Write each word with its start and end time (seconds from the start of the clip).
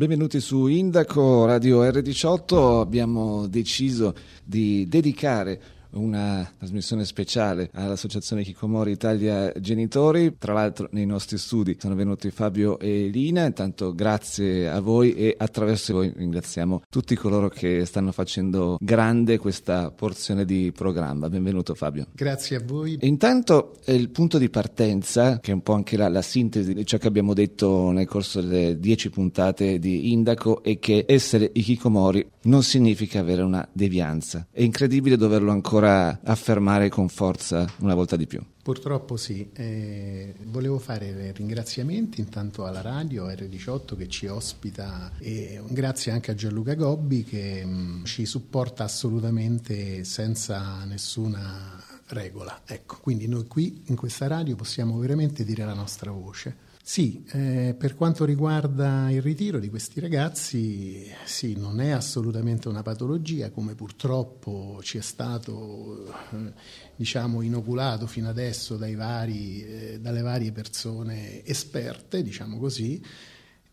Benvenuti 0.00 0.40
su 0.40 0.66
Indaco 0.66 1.44
Radio 1.44 1.84
R18. 1.84 2.80
Abbiamo 2.80 3.46
deciso 3.48 4.14
di 4.42 4.88
dedicare 4.88 5.60
una 5.92 6.50
trasmissione 6.56 7.04
speciale 7.04 7.70
all'Associazione 7.72 8.42
Kikomori 8.42 8.92
Italia 8.92 9.52
Genitori. 9.58 10.36
Tra 10.38 10.52
l'altro 10.52 10.88
nei 10.92 11.06
nostri 11.06 11.38
studi 11.38 11.76
sono 11.78 11.94
venuti 11.94 12.30
Fabio 12.30 12.78
e 12.78 13.08
Lina, 13.12 13.46
intanto 13.46 13.94
grazie 13.94 14.68
a 14.68 14.80
voi 14.80 15.14
e 15.14 15.34
attraverso 15.36 15.94
voi 15.94 16.12
ringraziamo 16.14 16.82
tutti 16.88 17.14
coloro 17.14 17.48
che 17.48 17.84
stanno 17.84 18.12
facendo 18.12 18.76
grande 18.80 19.38
questa 19.38 19.90
porzione 19.90 20.44
di 20.44 20.72
programma. 20.74 21.28
Benvenuto 21.28 21.74
Fabio. 21.74 22.06
Grazie 22.12 22.56
a 22.56 22.62
voi. 22.64 22.96
E 23.00 23.06
intanto 23.06 23.76
è 23.84 23.92
il 23.92 24.10
punto 24.10 24.38
di 24.38 24.48
partenza, 24.48 25.40
che 25.40 25.50
è 25.50 25.54
un 25.54 25.62
po' 25.62 25.72
anche 25.72 25.96
la, 25.96 26.08
la 26.08 26.22
sintesi 26.22 26.74
di 26.74 26.86
ciò 26.86 26.98
che 26.98 27.08
abbiamo 27.08 27.34
detto 27.34 27.90
nel 27.90 28.06
corso 28.06 28.40
delle 28.40 28.78
dieci 28.78 29.10
puntate 29.10 29.78
di 29.78 30.12
Indaco, 30.12 30.62
è 30.62 30.78
che 30.78 31.04
essere 31.08 31.50
Ikikomori 31.52 32.28
non 32.42 32.62
significa 32.62 33.20
avere 33.20 33.42
una 33.42 33.66
devianza. 33.72 34.46
È 34.50 34.62
incredibile 34.62 35.16
doverlo 35.16 35.50
ancora 35.50 35.79
ancora 35.80 36.20
affermare 36.22 36.88
con 36.88 37.08
forza 37.08 37.66
una 37.78 37.94
volta 37.94 38.16
di 38.16 38.26
più. 38.26 38.42
Purtroppo 38.62 39.16
sì, 39.16 39.50
eh, 39.54 40.34
volevo 40.44 40.78
fare 40.78 41.32
ringraziamenti 41.32 42.20
intanto 42.20 42.66
alla 42.66 42.82
radio 42.82 43.26
R18 43.26 43.96
che 43.96 44.08
ci 44.08 44.26
ospita 44.26 45.12
e 45.18 45.62
grazie 45.68 46.12
anche 46.12 46.30
a 46.30 46.34
Gianluca 46.34 46.74
Gobbi 46.74 47.24
che 47.24 47.64
mh, 47.64 47.70
mm, 47.70 48.04
ci 48.04 48.26
supporta 48.26 48.84
assolutamente 48.84 50.04
senza 50.04 50.84
nessuna 50.84 51.82
regola. 52.08 52.60
Ecco, 52.66 52.98
quindi 53.00 53.26
noi 53.26 53.46
qui 53.46 53.84
in 53.86 53.96
questa 53.96 54.26
radio 54.26 54.56
possiamo 54.56 54.98
veramente 54.98 55.44
dire 55.44 55.64
la 55.64 55.74
nostra 55.74 56.10
voce. 56.10 56.68
Sì, 56.82 57.24
eh, 57.32 57.74
per 57.78 57.94
quanto 57.94 58.24
riguarda 58.24 59.10
il 59.10 59.22
ritiro 59.22 59.60
di 59.60 59.68
questi 59.68 60.00
ragazzi, 60.00 61.06
sì, 61.24 61.54
non 61.56 61.80
è 61.80 61.90
assolutamente 61.90 62.68
una 62.68 62.82
patologia 62.82 63.50
come 63.50 63.74
purtroppo 63.76 64.80
ci 64.82 64.98
è 64.98 65.00
stato 65.00 66.12
eh, 66.32 66.52
diciamo, 66.96 67.42
inoculato 67.42 68.06
fino 68.08 68.28
adesso 68.28 68.76
vari, 68.76 69.62
eh, 69.62 70.00
dalle 70.00 70.22
varie 70.22 70.50
persone 70.52 71.44
esperte, 71.44 72.22
diciamo 72.22 72.58
così, 72.58 73.00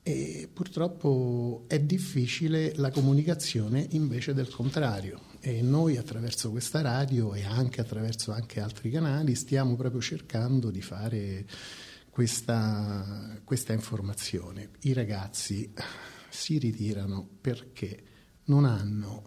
e 0.04 0.48
purtroppo 0.54 1.66
è 1.68 1.80
difficile 1.80 2.74
la 2.76 2.92
comunicazione 2.92 3.88
invece 3.92 4.34
del 4.34 4.50
contrario. 4.50 5.22
E 5.40 5.62
noi 5.62 5.98
attraverso 5.98 6.52
questa 6.52 6.82
radio 6.82 7.34
e 7.34 7.46
anche 7.46 7.82
attraverso 7.82 8.32
anche 8.32 8.60
altri 8.60 8.92
canali 8.92 9.34
stiamo 9.34 9.76
proprio 9.76 10.02
cercando 10.02 10.70
di 10.70 10.82
fare 10.82 11.46
questa, 12.18 13.40
questa 13.44 13.74
informazione. 13.74 14.72
I 14.82 14.94
ragazzi 14.94 15.72
si 16.30 16.58
ritirano 16.58 17.30
perché 17.40 18.04
non 18.46 18.66
hanno 18.66 19.22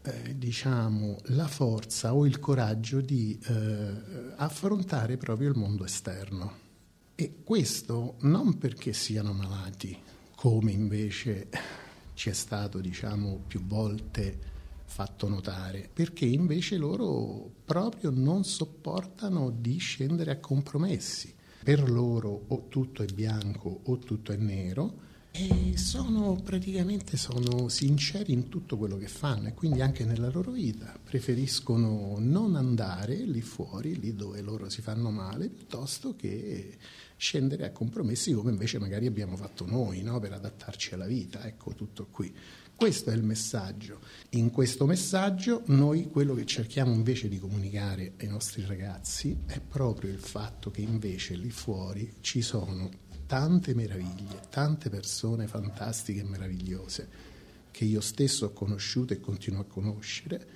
eh, 0.00 0.34
diciamo, 0.34 1.18
la 1.24 1.46
forza 1.46 2.14
o 2.14 2.24
il 2.24 2.38
coraggio 2.38 3.02
di 3.02 3.38
eh, 3.38 4.32
affrontare 4.36 5.18
proprio 5.18 5.50
il 5.50 5.58
mondo 5.58 5.84
esterno. 5.84 6.52
E 7.14 7.42
questo 7.44 8.14
non 8.20 8.56
perché 8.56 8.94
siano 8.94 9.34
malati, 9.34 9.94
come 10.34 10.72
invece 10.72 11.50
ci 12.14 12.30
è 12.30 12.32
stato 12.32 12.80
diciamo, 12.80 13.42
più 13.46 13.62
volte 13.66 14.38
fatto 14.86 15.28
notare, 15.28 15.90
perché 15.92 16.24
invece 16.24 16.78
loro 16.78 17.52
proprio 17.66 18.08
non 18.08 18.44
sopportano 18.44 19.50
di 19.50 19.76
scendere 19.76 20.30
a 20.30 20.38
compromessi 20.38 21.42
per 21.64 21.90
loro 21.90 22.44
o 22.48 22.66
tutto 22.68 23.02
è 23.02 23.06
bianco 23.06 23.80
o 23.84 23.98
tutto 23.98 24.32
è 24.32 24.36
nero 24.36 25.00
e 25.30 25.78
sono 25.78 26.38
praticamente 26.44 27.16
sono 27.16 27.68
sinceri 27.70 28.34
in 28.34 28.48
tutto 28.50 28.76
quello 28.76 28.98
che 28.98 29.08
fanno 29.08 29.48
e 29.48 29.54
quindi 29.54 29.80
anche 29.80 30.04
nella 30.04 30.28
loro 30.28 30.52
vita 30.52 30.96
preferiscono 31.02 32.16
non 32.18 32.54
andare 32.54 33.16
lì 33.16 33.40
fuori, 33.40 33.98
lì 33.98 34.14
dove 34.14 34.42
loro 34.42 34.68
si 34.68 34.82
fanno 34.82 35.10
male, 35.10 35.48
piuttosto 35.48 36.14
che 36.14 36.76
scendere 37.16 37.64
a 37.64 37.72
compromessi 37.72 38.32
come 38.32 38.50
invece 38.50 38.78
magari 38.78 39.06
abbiamo 39.06 39.34
fatto 39.34 39.64
noi 39.66 40.02
no? 40.02 40.20
per 40.20 40.34
adattarci 40.34 40.92
alla 40.92 41.06
vita, 41.06 41.46
ecco 41.46 41.72
tutto 41.72 42.08
qui. 42.10 42.32
Questo 42.76 43.10
è 43.10 43.14
il 43.14 43.22
messaggio. 43.22 44.00
In 44.30 44.50
questo 44.50 44.84
messaggio 44.84 45.62
noi 45.66 46.08
quello 46.08 46.34
che 46.34 46.44
cerchiamo 46.44 46.92
invece 46.92 47.28
di 47.28 47.38
comunicare 47.38 48.14
ai 48.18 48.26
nostri 48.26 48.64
ragazzi 48.66 49.38
è 49.46 49.60
proprio 49.60 50.10
il 50.10 50.18
fatto 50.18 50.70
che 50.70 50.80
invece 50.80 51.34
lì 51.34 51.50
fuori 51.50 52.14
ci 52.20 52.42
sono 52.42 52.90
tante 53.26 53.74
meraviglie, 53.74 54.40
tante 54.50 54.90
persone 54.90 55.46
fantastiche 55.46 56.20
e 56.20 56.24
meravigliose 56.24 57.08
che 57.70 57.84
io 57.84 58.00
stesso 58.00 58.46
ho 58.46 58.52
conosciuto 58.52 59.12
e 59.12 59.20
continuo 59.20 59.60
a 59.60 59.64
conoscere 59.64 60.46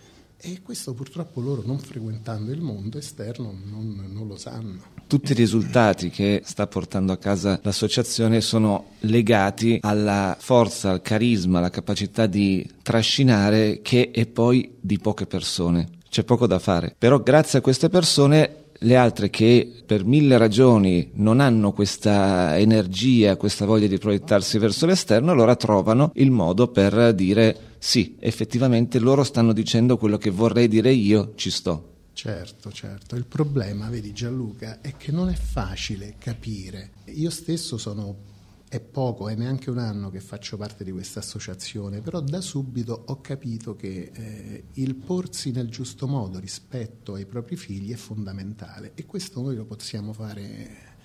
e 0.41 0.61
questo 0.63 0.95
purtroppo 0.95 1.41
loro 1.41 1.63
non 1.65 1.79
frequentando 1.79 2.53
il 2.53 2.61
mondo 2.61 2.97
esterno 2.99 3.53
non, 3.65 4.09
non, 4.13 4.29
lo 4.29 4.37
sanno. 4.37 4.79
Tutti 5.09 5.33
i 5.33 5.35
risultati 5.35 6.11
che 6.11 6.43
sta 6.45 6.67
portando 6.69 7.13
a 7.13 7.17
casa 7.17 7.59
l'associazione 7.63 8.41
sono 8.41 8.91
legati 9.01 9.79
alla 9.81 10.37
forza, 10.39 10.91
al 10.91 11.03
carisma, 11.03 11.59
alla 11.59 11.71
capacità 11.71 12.27
di 12.27 12.69
trascinare 12.83 13.81
che 13.83 14.11
è 14.13 14.27
poi 14.27 14.77
di 14.81 14.99
poche 14.99 15.27
persone. 15.27 15.89
C'è 16.09 16.23
poco 16.23 16.47
da 16.47 16.59
fare. 16.59 16.95
Però 16.97 17.21
grazie 17.21 17.59
a 17.59 17.63
queste 17.63 17.89
persone 17.89 18.67
le 18.83 18.97
altre 18.97 19.29
che 19.31 19.83
per 19.85 20.05
mille 20.05 20.39
ragioni 20.39 21.11
non 21.15 21.41
hanno 21.41 21.73
questa 21.73 22.57
energia, 22.57 23.37
questa 23.37 23.67
voglia 23.67 23.89
di 23.89 23.99
proiettarsi 23.99 24.59
verso 24.59 24.87
l'esterno, 24.87 25.33
allora 25.33 25.57
trovano 25.57 26.13
il 26.15 26.31
modo 26.31 26.69
per 26.69 27.13
dire 27.13 27.68
sì, 27.79 28.17
effettivamente 28.19 28.99
loro 28.99 29.25
stanno 29.25 29.53
dicendo 29.53 29.97
quello 29.97 30.19
che 30.19 30.31
vorrei 30.31 30.69
dire 30.69 30.93
io, 30.93 31.33
ci 31.37 31.51
sto. 31.51 31.97
Certo, 32.13 32.73
certo. 32.73 33.15
Il 33.15 33.27
problema, 33.27 33.89
vedi 33.89 34.13
Gianluca, 34.13 34.81
è 34.81 34.97
che 34.97 35.13
non 35.13 35.29
è 35.29 35.35
facile 35.35 36.17
capire. 36.19 36.91
Io 37.07 37.31
stesso 37.31 37.79
sono 37.79 38.37
è 38.69 38.81
poco, 38.81 39.29
è 39.29 39.35
neanche 39.35 39.71
un 39.71 39.79
anno 39.79 40.11
che 40.11 40.21
faccio 40.21 40.59
parte 40.59 40.85
di 40.85 40.93
questa 40.93 41.21
associazione, 41.21 42.01
però 42.01 42.21
da 42.21 42.41
subito 42.43 43.05
ho 43.07 43.21
capito 43.21 43.75
che 43.75 44.11
eh, 44.13 44.65
il 44.75 44.95
porsi 44.95 45.53
nel 45.53 45.71
giusto 45.71 46.07
modo 46.07 46.39
rispetto 46.39 47.15
ai 47.15 47.25
propri 47.25 47.57
figli 47.57 47.93
è 47.93 47.97
fondamentale 47.97 48.93
e 48.95 49.07
questo 49.07 49.41
noi 49.41 49.57
lo 49.57 49.65
possiamo 49.65 50.13
fare 50.13 50.97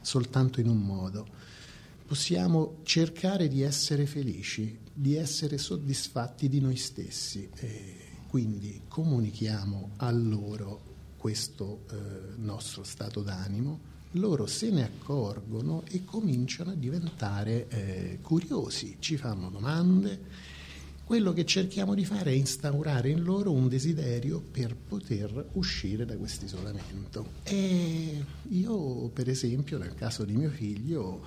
soltanto 0.00 0.60
in 0.60 0.68
un 0.68 0.78
modo. 0.78 1.26
Possiamo 2.06 2.78
cercare 2.84 3.48
di 3.48 3.62
essere 3.62 4.06
felici, 4.06 4.78
di 4.98 5.14
essere 5.14 5.58
soddisfatti 5.58 6.48
di 6.48 6.60
noi 6.60 6.76
stessi. 6.76 7.48
E 7.54 7.96
quindi 8.28 8.82
comunichiamo 8.88 9.92
a 9.98 10.10
loro 10.10 10.96
questo 11.16 11.84
eh, 11.90 11.96
nostro 12.36 12.82
stato 12.82 13.22
d'animo, 13.22 13.96
loro 14.12 14.46
se 14.46 14.70
ne 14.70 14.82
accorgono 14.82 15.84
e 15.88 16.04
cominciano 16.04 16.70
a 16.70 16.74
diventare 16.74 17.68
eh, 17.68 18.18
curiosi, 18.22 18.96
ci 18.98 19.16
fanno 19.16 19.50
domande. 19.50 20.56
Quello 21.04 21.32
che 21.32 21.46
cerchiamo 21.46 21.94
di 21.94 22.04
fare 22.04 22.32
è 22.32 22.34
instaurare 22.34 23.08
in 23.08 23.22
loro 23.22 23.52
un 23.52 23.68
desiderio 23.68 24.40
per 24.40 24.76
poter 24.76 25.50
uscire 25.52 26.04
da 26.04 26.16
questo 26.16 26.44
isolamento. 26.44 27.26
E 27.44 28.22
io, 28.48 29.08
per 29.08 29.28
esempio, 29.28 29.78
nel 29.78 29.94
caso 29.94 30.24
di 30.24 30.36
mio 30.36 30.50
figlio, 30.50 31.24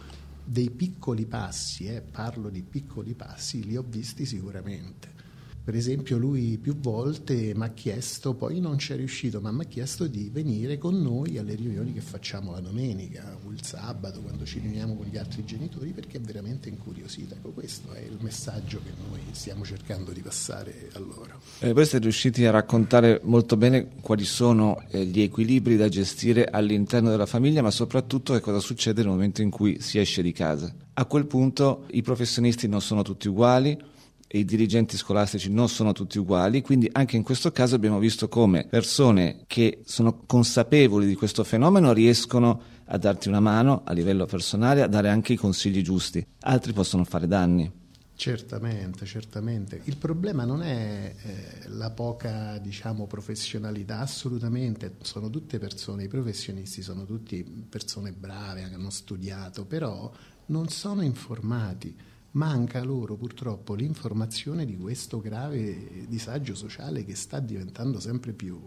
dei 0.52 0.70
piccoli 0.70 1.28
passi, 1.28 1.86
eh, 1.86 2.02
parlo 2.02 2.50
di 2.50 2.62
piccoli 2.62 3.14
passi, 3.14 3.64
li 3.64 3.78
ho 3.78 3.86
visti 3.88 4.26
sicuramente. 4.26 5.21
Per 5.64 5.76
esempio 5.76 6.18
lui 6.18 6.58
più 6.58 6.76
volte 6.76 7.54
mi 7.56 7.64
ha 7.64 7.70
chiesto, 7.70 8.34
poi 8.34 8.60
non 8.60 8.80
ci 8.80 8.94
è 8.94 8.96
riuscito, 8.96 9.40
ma 9.42 9.52
mi 9.52 9.62
ha 9.62 9.66
chiesto 9.66 10.08
di 10.08 10.28
venire 10.34 10.80
con 10.80 11.00
noi 11.00 11.38
alle 11.38 11.54
riunioni 11.54 11.94
che 11.94 12.02
facciamo 12.02 12.52
la 12.52 12.62
domenica 12.62 13.38
o 13.46 13.52
il 13.52 13.64
sabato 13.64 14.22
quando 14.22 14.44
ci 14.44 14.58
riuniamo 14.58 14.96
con 14.96 15.06
gli 15.06 15.18
altri 15.18 15.46
genitori 15.46 15.92
perché 15.92 16.18
è 16.18 16.20
veramente 16.20 16.68
incuriosito. 16.68 17.36
Ecco, 17.36 17.50
questo 17.50 17.94
è 17.94 18.00
il 18.00 18.18
messaggio 18.22 18.80
che 18.84 18.92
noi 19.08 19.20
stiamo 19.34 19.64
cercando 19.64 20.12
di 20.12 20.22
passare 20.22 20.90
a 20.94 21.00
loro. 21.00 21.40
Eh, 21.60 21.74
voi 21.74 21.86
siete 21.86 22.06
riusciti 22.06 22.44
a 22.44 22.50
raccontare 22.50 23.22
molto 23.24 23.56
bene 23.56 23.90
quali 24.02 24.26
sono 24.26 24.84
eh, 24.90 25.06
gli 25.06 25.22
equilibri 25.22 25.78
da 25.78 25.90
gestire 25.90 26.46
all'interno 26.46 27.12
della 27.12 27.28
famiglia, 27.28 27.62
ma 27.62 27.70
soprattutto 27.70 28.34
che 28.34 28.40
cosa 28.40 28.60
succede 28.60 29.02
nel 29.04 29.12
momento 29.12 29.44
in 29.44 29.52
cui 29.52 29.80
si 29.80 30.00
esce 30.00 30.24
di 30.24 30.32
casa. 30.32 30.74
A 30.94 31.06
quel 31.06 31.28
punto 31.28 31.86
i 31.92 32.02
professionisti 32.02 32.68
non 32.68 32.82
sono 32.82 33.04
tutti 33.04 33.28
uguali, 33.28 33.90
e 34.34 34.40
i 34.40 34.46
dirigenti 34.46 34.96
scolastici 34.96 35.52
non 35.52 35.68
sono 35.68 35.92
tutti 35.92 36.18
uguali, 36.18 36.62
quindi 36.62 36.90
anche 36.94 37.18
in 37.18 37.24
questo 37.24 37.52
caso 37.52 37.76
abbiamo 37.76 38.00
visto 38.00 38.30
come 38.30 38.66
persone 38.66 39.44
che 39.46 39.82
sono 39.84 40.22
consapevoli 40.26 41.06
di 41.06 41.16
questo 41.16 41.44
fenomeno 41.44 41.92
riescono 41.92 42.62
a 42.86 42.98
darti 42.98 43.28
una 43.28 43.42
mano 43.42 43.82
a 43.84 43.92
livello 43.92 44.26
personale, 44.26 44.84
a 44.84 44.88
dare 44.88 45.10
anche 45.10 45.34
i 45.34 45.36
consigli 45.36 45.82
giusti. 45.82 46.26
Altri 46.44 46.72
possono 46.72 47.04
fare 47.04 47.28
danni. 47.28 47.70
Certamente, 48.16 49.06
certamente. 49.06 49.82
Il 49.84 49.98
problema 49.98 50.46
non 50.46 50.64
è 50.64 51.14
eh, 51.14 51.68
la 51.68 51.90
poca, 51.90 52.58
diciamo, 52.60 53.08
professionalità, 53.08 54.00
assolutamente, 54.00 54.94
sono 55.02 55.30
tutte 55.30 55.60
persone, 55.60 56.06
i 56.06 56.08
professionisti 56.08 56.82
sono 56.82 57.04
tutti 57.04 57.44
persone 57.68 58.14
brave, 58.14 58.64
hanno 58.64 58.92
studiato, 58.92 59.66
però 59.66 60.10
non 60.46 60.70
sono 60.70 61.02
informati 61.02 61.94
manca 62.32 62.84
loro 62.84 63.16
purtroppo 63.16 63.74
l'informazione 63.74 64.66
di 64.66 64.78
questo 64.78 65.20
grave 65.20 66.06
disagio 66.08 66.56
sociale 66.56 67.04
che 67.04 67.16
sta 67.16 67.40
diventando 67.40 68.00
sempre 68.00 68.34
più, 68.34 68.60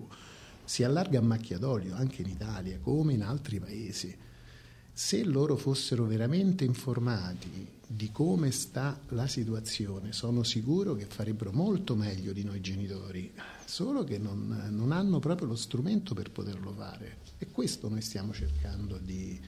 si 0.64 0.82
allarga 0.82 1.18
a 1.18 1.22
macchia 1.22 1.58
d'olio 1.58 1.94
anche 1.94 2.22
in 2.22 2.28
Italia 2.28 2.78
come 2.80 3.12
in 3.12 3.22
altri 3.22 3.60
paesi. 3.60 4.16
Se 4.96 5.24
loro 5.24 5.56
fossero 5.56 6.04
veramente 6.04 6.64
informati 6.64 7.72
di 7.86 8.10
come 8.12 8.50
sta 8.50 8.98
la 9.08 9.26
situazione, 9.26 10.12
sono 10.12 10.42
sicuro 10.42 10.94
che 10.94 11.04
farebbero 11.04 11.52
molto 11.52 11.96
meglio 11.96 12.32
di 12.32 12.44
noi 12.44 12.60
genitori, 12.60 13.32
solo 13.64 14.04
che 14.04 14.18
non, 14.18 14.68
non 14.70 14.92
hanno 14.92 15.18
proprio 15.18 15.48
lo 15.48 15.56
strumento 15.56 16.14
per 16.14 16.30
poterlo 16.30 16.72
fare. 16.72 17.18
E 17.38 17.48
questo 17.50 17.88
noi 17.88 18.02
stiamo 18.02 18.32
cercando 18.32 18.98
di, 18.98 19.38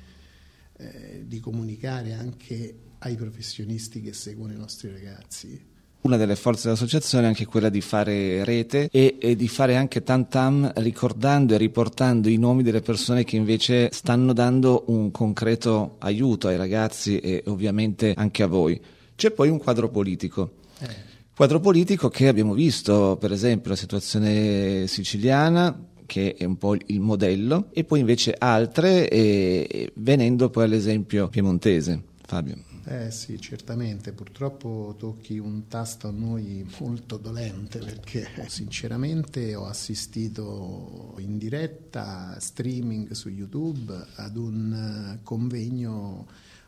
eh, 0.78 1.24
di 1.26 1.40
comunicare 1.40 2.12
anche 2.12 2.74
ai 2.98 3.16
professionisti 3.16 4.00
che 4.00 4.12
seguono 4.12 4.52
i 4.52 4.56
nostri 4.56 4.90
ragazzi. 4.90 5.74
Una 6.02 6.16
delle 6.16 6.36
forze 6.36 6.64
dell'associazione 6.64 7.24
è 7.24 7.28
anche 7.28 7.46
quella 7.46 7.68
di 7.68 7.80
fare 7.80 8.44
rete 8.44 8.88
e, 8.92 9.16
e, 9.20 9.34
di 9.34 9.48
fare 9.48 9.74
anche 9.74 10.04
tam 10.04 10.28
tam 10.28 10.70
ricordando 10.76 11.54
e 11.54 11.58
riportando 11.58 12.28
i 12.28 12.36
nomi 12.36 12.62
delle 12.62 12.80
persone 12.80 13.24
che 13.24 13.34
invece 13.34 13.88
stanno 13.90 14.32
dando 14.32 14.84
un 14.86 15.10
concreto 15.10 15.96
aiuto 15.98 16.46
ai 16.46 16.56
ragazzi 16.56 17.18
e 17.18 17.42
ovviamente 17.46 18.14
anche 18.16 18.44
a 18.44 18.46
voi. 18.46 18.80
C'è 19.16 19.32
poi 19.32 19.48
un 19.48 19.58
quadro 19.58 19.88
politico. 19.88 20.58
Eh. 20.78 21.14
Quadro 21.34 21.58
politico 21.58 22.08
che 22.08 22.28
abbiamo 22.28 22.54
visto, 22.54 23.16
per 23.20 23.32
esempio, 23.32 23.70
la 23.70 23.76
situazione 23.76 24.86
siciliana, 24.86 25.76
che 26.06 26.34
è 26.34 26.44
un 26.44 26.56
po' 26.56 26.74
il 26.74 27.00
modello, 27.00 27.68
e 27.72 27.84
poi 27.84 28.00
invece 28.00 28.34
altre, 28.38 29.08
e, 29.08 29.92
venendo 29.96 30.48
poi 30.48 30.64
all'esempio 30.64 31.28
piemontese. 31.28 32.02
Fabio. 32.26 32.56
Eh 32.88 33.10
sì, 33.10 33.40
certamente, 33.40 34.12
purtroppo 34.12 34.94
tocchi 34.96 35.38
un 35.38 35.66
tasto 35.66 36.06
a 36.06 36.12
noi 36.12 36.64
molto 36.78 37.16
dolente 37.16 37.80
perché 37.80 38.28
sinceramente 38.46 39.56
ho 39.56 39.66
assistito 39.66 41.14
in 41.18 41.36
diretta 41.36 42.36
streaming 42.38 43.10
su 43.10 43.28
YouTube 43.28 43.92
ad 44.14 44.36
un 44.36 45.18
convegno 45.24 46.26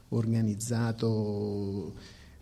organizzato 0.08 1.94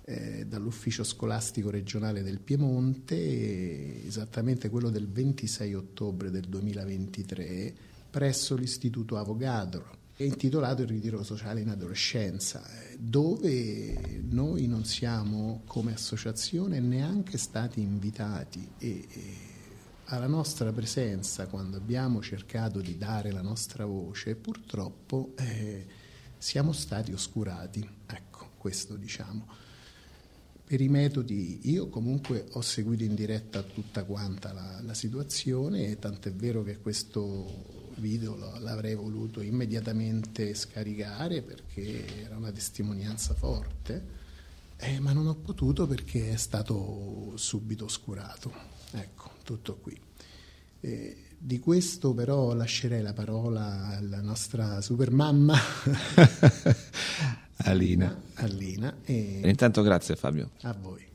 eh, 0.09 0.47
dall'ufficio 0.47 1.03
scolastico 1.03 1.69
regionale 1.69 2.23
del 2.23 2.39
Piemonte, 2.39 4.07
esattamente 4.07 4.71
quello 4.71 4.89
del 4.89 5.09
26 5.09 5.75
ottobre 5.75 6.31
del 6.31 6.45
2023, 6.45 7.75
presso 8.09 8.55
l'Istituto 8.55 9.19
Avogadro 9.19 10.05
intitolato 10.19 10.83
Il 10.83 10.89
ritiro 10.89 11.23
sociale 11.23 11.61
in 11.61 11.69
adolescenza, 11.69 12.63
dove 12.99 14.23
noi 14.31 14.67
non 14.67 14.85
siamo 14.85 15.63
come 15.67 15.93
associazione 15.93 16.81
neanche 16.81 17.37
stati 17.37 17.81
invitati 17.81 18.67
e, 18.79 19.07
e 19.11 19.37
alla 20.05 20.27
nostra 20.29 20.73
presenza 20.73 21.49
quando 21.49 21.77
abbiamo 21.77 22.23
cercato 22.23 22.81
di 22.81 22.97
dare 22.97 23.33
la 23.33 23.43
nostra 23.43 23.85
voce 23.85 24.37
purtroppo 24.37 25.33
eh, 25.37 25.85
siamo 26.39 26.73
stati 26.73 27.13
oscurati, 27.13 27.87
ecco 28.07 28.51
questo 28.57 28.97
diciamo. 28.97 29.65
Per 30.67 30.81
i 30.81 30.89
metodi, 30.89 31.71
io 31.71 31.89
comunque 31.89 32.49
ho 32.51 32.61
seguito 32.61 33.05
in 33.05 33.15
diretta 33.15 33.63
tutta 33.63 34.03
quanta 34.03 34.53
la, 34.53 34.81
la 34.83 34.95
situazione, 34.95 35.97
tant'è 36.01 36.33
vero 36.33 36.65
che 36.65 36.79
questo 36.79 37.93
video 37.99 38.37
l'avrei 38.59 38.97
voluto 38.97 39.41
immediatamente 39.41 40.55
scaricare 40.55 41.43
perché 41.43 42.25
era 42.25 42.37
una 42.37 42.51
testimonianza 42.51 43.33
forte, 43.35 44.05
eh, 44.77 44.99
ma 44.99 45.13
non 45.13 45.29
ho 45.29 45.37
potuto 45.37 45.87
perché 45.87 46.33
è 46.33 46.37
stato 46.37 47.35
subito 47.37 47.85
oscurato. 47.85 48.53
Ecco, 48.91 49.31
tutto 49.45 49.77
qui. 49.77 49.97
Eh, 50.81 51.17
di 51.39 51.61
questo 51.61 52.13
però 52.13 52.55
lascerei 52.55 53.03
la 53.03 53.13
parola 53.13 53.97
alla 53.97 54.21
nostra 54.21 54.81
super 54.81 55.13
mamma 55.13 55.57
Alina. 57.67 58.17
Alina 58.35 58.99
e... 59.05 59.41
Intanto 59.45 59.83
grazie 59.83 60.15
Fabio. 60.15 60.51
A 60.63 60.73
voi. 60.81 61.06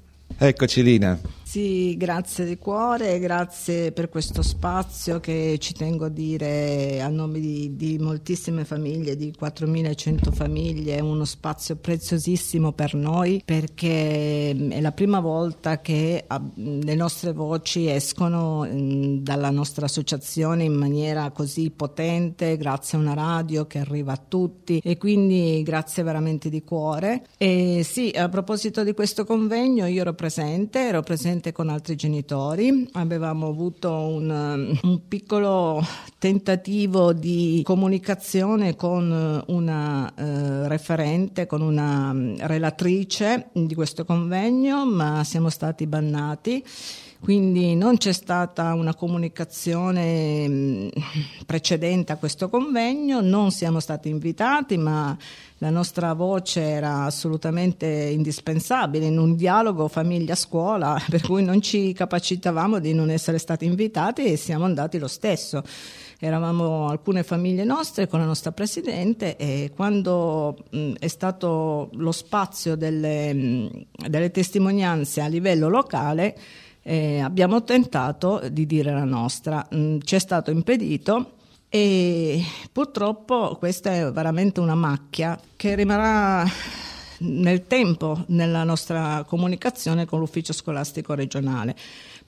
Eccoci 0.43 0.81
Lina. 0.81 1.19
Sì, 1.51 1.97
grazie 1.97 2.45
di 2.45 2.57
cuore, 2.57 3.19
grazie 3.19 3.91
per 3.91 4.07
questo 4.07 4.41
spazio 4.41 5.19
che 5.19 5.57
ci 5.59 5.73
tengo 5.73 6.05
a 6.05 6.09
dire 6.09 7.01
a 7.01 7.09
nome 7.09 7.41
di, 7.41 7.75
di 7.75 7.97
moltissime 7.99 8.63
famiglie, 8.63 9.17
di 9.17 9.35
4.100 9.37 10.31
famiglie, 10.31 10.95
è 10.95 11.01
uno 11.01 11.25
spazio 11.25 11.75
preziosissimo 11.75 12.71
per 12.71 12.93
noi 12.93 13.41
perché 13.43 14.51
è 14.51 14.79
la 14.79 14.93
prima 14.93 15.19
volta 15.19 15.81
che 15.81 16.25
le 16.55 16.95
nostre 16.95 17.33
voci 17.33 17.89
escono 17.89 18.65
dalla 19.19 19.49
nostra 19.49 19.87
associazione 19.87 20.63
in 20.63 20.73
maniera 20.75 21.31
così 21.31 21.69
potente, 21.69 22.55
grazie 22.55 22.97
a 22.97 23.01
una 23.01 23.13
radio 23.13 23.67
che 23.67 23.79
arriva 23.79 24.13
a 24.13 24.23
tutti 24.25 24.79
e 24.81 24.95
quindi 24.95 25.61
grazie 25.63 26.01
veramente 26.03 26.47
di 26.47 26.63
cuore. 26.63 27.25
E 27.37 27.81
sì, 27.83 28.09
a 28.15 28.29
proposito 28.29 28.85
di 28.85 28.93
questo 28.93 29.25
convegno 29.25 29.85
io 29.85 29.99
ero 29.99 30.13
ero 30.37 31.01
presente 31.01 31.21
presente 31.31 31.51
con 31.51 31.69
altri 31.69 31.95
genitori. 31.95 32.87
Avevamo 32.93 33.47
avuto 33.47 33.91
un, 33.91 34.29
um, 34.29 34.89
un 34.89 35.07
piccolo 35.07 35.85
tentativo 36.17 37.13
di 37.13 37.61
comunicazione 37.63 38.75
con 38.75 39.43
una 39.47 40.13
eh, 40.15 40.67
referente, 40.67 41.47
con 41.47 41.61
una 41.61 42.11
um, 42.11 42.35
relatrice 42.39 43.49
di 43.53 43.75
questo 43.75 44.05
convegno, 44.05 44.85
ma 44.85 45.23
siamo 45.23 45.49
stati 45.49 45.85
bannati 45.85 46.63
quindi 47.21 47.75
non 47.75 47.97
c'è 47.97 48.13
stata 48.13 48.73
una 48.73 48.95
comunicazione 48.95 50.47
mm, 50.49 50.87
precedente 51.45 52.11
a 52.11 52.17
questo 52.17 52.49
convegno, 52.49 53.21
non 53.21 53.51
siamo 53.51 53.79
stati 53.79 54.09
invitati, 54.09 54.75
ma 54.75 55.15
la 55.59 55.69
nostra 55.69 56.13
voce 56.13 56.61
era 56.61 57.03
assolutamente 57.03 57.85
indispensabile 57.85 59.05
in 59.05 59.19
un 59.19 59.35
dialogo 59.35 59.87
famiglia-scuola, 59.87 60.99
per 61.07 61.21
cui 61.21 61.43
non 61.43 61.61
ci 61.61 61.93
capacitavamo 61.93 62.79
di 62.79 62.91
non 62.95 63.11
essere 63.11 63.37
stati 63.37 63.65
invitati 63.65 64.23
e 64.23 64.35
siamo 64.35 64.65
andati 64.65 64.97
lo 64.97 65.07
stesso. 65.07 65.61
Eravamo 66.17 66.87
alcune 66.87 67.21
famiglie 67.21 67.63
nostre 67.63 68.07
con 68.07 68.19
la 68.19 68.25
nostra 68.25 68.51
presidente 68.51 69.35
e 69.37 69.71
quando 69.75 70.57
mh, 70.71 70.93
è 70.97 71.07
stato 71.07 71.89
lo 71.93 72.11
spazio 72.11 72.75
delle, 72.75 73.31
mh, 73.31 73.85
delle 74.07 74.31
testimonianze 74.31 75.21
a 75.21 75.27
livello 75.27 75.69
locale, 75.69 76.35
eh, 76.83 77.19
abbiamo 77.19 77.63
tentato 77.63 78.41
di 78.49 78.65
dire 78.65 78.91
la 78.91 79.03
nostra, 79.03 79.67
mm, 79.73 79.99
ci 80.03 80.15
è 80.15 80.19
stato 80.19 80.51
impedito 80.51 81.33
e 81.69 82.43
purtroppo 82.71 83.55
questa 83.57 83.91
è 83.91 84.11
veramente 84.11 84.59
una 84.59 84.75
macchia 84.75 85.39
che 85.55 85.75
rimarrà 85.75 86.45
nel 87.19 87.67
tempo 87.67 88.23
nella 88.27 88.63
nostra 88.63 89.23
comunicazione 89.27 90.05
con 90.05 90.19
l'ufficio 90.19 90.53
scolastico 90.53 91.13
regionale 91.13 91.75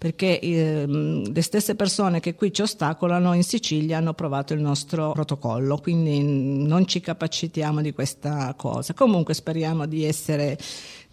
perché 0.04 0.40
eh, 0.40 0.86
le 0.86 1.42
stesse 1.42 1.76
persone 1.76 2.20
che 2.20 2.36
qui 2.36 2.52
ci 2.52 2.62
ostacolano 2.62 3.34
in 3.34 3.44
Sicilia 3.44 4.00
hanno 4.00 4.10
approvato 4.10 4.54
il 4.54 4.60
nostro 4.60 5.14
protocollo, 5.14 5.78
quindi 5.78 6.22
non 6.22 6.86
ci 6.88 7.00
capacitiamo 7.00 7.82
di 7.82 7.94
questa 7.94 8.54
cosa. 8.58 8.94
Comunque 8.94 9.34
speriamo 9.34 9.86
di 9.86 10.04
essere 10.04 10.58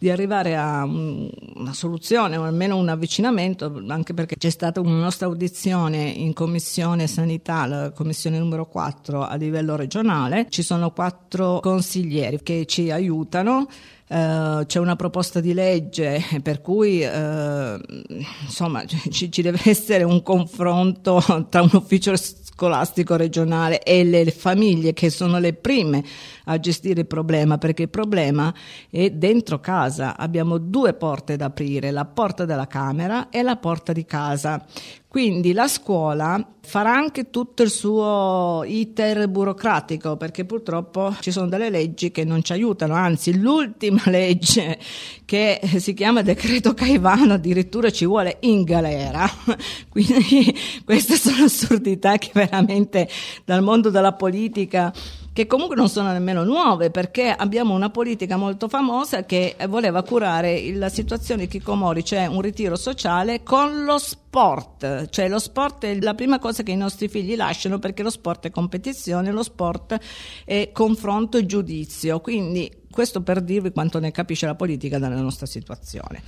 di 0.01 0.11
arrivare 0.11 0.57
a 0.57 0.83
una 0.85 1.75
soluzione 1.75 2.39
o 2.39 2.45
almeno 2.45 2.79
un 2.79 2.89
avvicinamento, 2.89 3.83
anche 3.89 4.15
perché 4.15 4.37
c'è 4.39 4.49
stata 4.49 4.81
una 4.81 4.99
nostra 4.99 5.27
audizione 5.27 6.05
in 6.05 6.33
commissione 6.33 7.07
sanità, 7.07 7.67
la 7.67 7.91
commissione 7.91 8.39
numero 8.39 8.65
4 8.65 9.23
a 9.27 9.35
livello 9.35 9.77
regionale, 9.77 10.47
ci 10.49 10.63
sono 10.63 10.91
quattro 10.93 11.61
consiglieri 11.61 12.41
che 12.43 12.65
ci 12.65 12.91
aiutano. 12.91 13.69
Uh, 14.11 14.67
c'è 14.67 14.81
una 14.81 14.97
proposta 14.97 15.39
di 15.39 15.55
legge 15.55 16.21
per 16.43 16.61
cui 16.61 17.05
uh, 17.05 17.81
insomma 18.43 18.83
ci, 19.09 19.31
ci, 19.31 19.41
deve 19.41 19.61
essere 19.67 20.03
un 20.03 20.25
confronto 20.25 21.23
tra 21.49 21.63
un 21.63 21.71
ufficio 21.75 22.17
scolastico 22.61 23.17
regionale 23.17 23.83
e 23.83 24.05
le 24.05 24.31
famiglie 24.31 24.93
che 24.93 25.09
sono 25.09 25.39
le 25.39 25.55
prime 25.55 26.05
a 26.45 26.59
gestire 26.59 27.01
il 27.01 27.07
problema, 27.07 27.57
perché 27.57 27.85
il 27.85 27.89
problema 27.89 28.53
è 28.91 29.09
dentro 29.09 29.61
casa. 29.61 30.15
Abbiamo 30.15 30.59
due 30.59 30.93
porte 30.93 31.37
da 31.37 31.47
aprire, 31.47 31.91
la 31.91 32.05
porta 32.05 32.45
della 32.45 32.67
camera 32.67 33.31
e 33.31 33.41
la 33.41 33.57
porta 33.57 33.95
di 33.95 34.05
casa. 34.05 34.63
Quindi 35.11 35.53
la 35.53 35.67
scuola 35.67 36.41
farà 36.61 36.93
anche 36.95 37.31
tutto 37.31 37.65
il 37.65 37.71
suo 37.71 38.63
iter 38.65 39.29
burocratico 39.29 40.17
perché 40.17 40.45
purtroppo 40.45 41.17
ci 41.19 41.33
sono 41.33 41.49
delle 41.49 41.69
leggi 41.69 42.13
che 42.13 42.23
non 42.23 42.45
ci 42.45 42.53
aiutano, 42.53 42.95
anzi 42.95 43.37
l'ultima 43.37 44.03
legge 44.07 44.79
che 45.25 45.61
si 45.79 45.95
chiama 45.95 46.23
decreto 46.23 46.75
Caivano 46.75 47.33
addirittura 47.33 47.91
ci 47.91 48.07
vuole 48.07 48.37
in 48.43 48.63
galera. 48.63 49.29
Quindi 49.91 50.57
queste 50.85 51.17
sono 51.17 51.43
assurdità 51.47 52.17
che 52.17 52.31
veramente 52.33 53.09
dal 53.45 53.65
mondo 53.65 53.91
della 53.91 54.13
politica 54.13 54.93
che 55.33 55.47
comunque 55.47 55.77
non 55.77 55.89
sono 55.89 56.11
nemmeno 56.13 56.43
nuove 56.43 56.91
perché 56.91 57.31
abbiamo 57.31 57.75
una 57.75 57.91
politica 57.91 58.37
molto 58.37 58.69
famosa 58.69 59.25
che 59.25 59.57
voleva 59.69 60.03
curare 60.03 60.73
la 60.75 60.89
situazione 60.89 61.43
di 61.43 61.49
Kikomori, 61.49 62.05
cioè 62.05 62.27
un 62.27 62.41
ritiro 62.41 62.75
sociale 62.77 63.43
con 63.43 63.85
lo 63.85 63.99
sport, 63.99 65.09
cioè 65.09 65.29
lo 65.29 65.39
sport 65.39 65.85
è 65.85 66.01
la 66.01 66.15
prima 66.15 66.39
cosa 66.39 66.63
che 66.63 66.73
i 66.73 66.77
nostri 66.77 67.09
figli 67.09 67.37
lasciano 67.37 67.79
perché 67.79 68.03
lo 68.03 68.11
sport 68.11 68.47
è 68.47 68.51
competizione, 68.51 69.31
lo 69.31 69.43
sport 69.43 69.99
è 70.45 70.71
confronto 70.73 71.39
e 71.39 71.47
giudizio, 71.47 72.21
quindi 72.21 72.79
questo 72.91 73.23
per 73.23 73.41
dirvi 73.41 73.71
quanto 73.71 74.01
ne 74.01 74.11
capisce 74.11 74.47
la 74.47 74.57
politica 74.57 74.99
dalla 74.99 75.21
nostra 75.21 75.47
situazione. 75.47 76.23